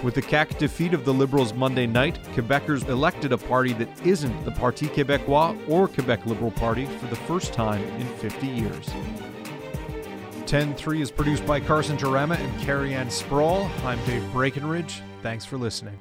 With 0.03 0.15
the 0.15 0.21
CAQ 0.21 0.57
defeat 0.57 0.95
of 0.95 1.05
the 1.05 1.13
Liberals 1.13 1.53
Monday 1.53 1.85
night, 1.85 2.17
Quebecers 2.33 2.87
elected 2.89 3.31
a 3.33 3.37
party 3.37 3.73
that 3.73 4.05
isn't 4.05 4.45
the 4.45 4.51
Parti 4.51 4.87
Québécois 4.87 5.55
or 5.69 5.87
Quebec 5.87 6.25
Liberal 6.25 6.49
Party 6.49 6.87
for 6.87 7.05
the 7.05 7.15
first 7.15 7.53
time 7.53 7.83
in 7.99 8.07
50 8.17 8.47
years. 8.47 8.87
10-3 10.45 11.01
is 11.01 11.11
produced 11.11 11.45
by 11.45 11.59
Carson 11.59 11.97
Jerema 11.97 12.35
and 12.35 12.61
Carrie 12.61 12.95
Ann 12.95 13.11
Sproul. 13.11 13.69
I'm 13.83 14.03
Dave 14.05 14.23
Breckenridge. 14.31 15.01
Thanks 15.21 15.45
for 15.45 15.57
listening. 15.57 15.99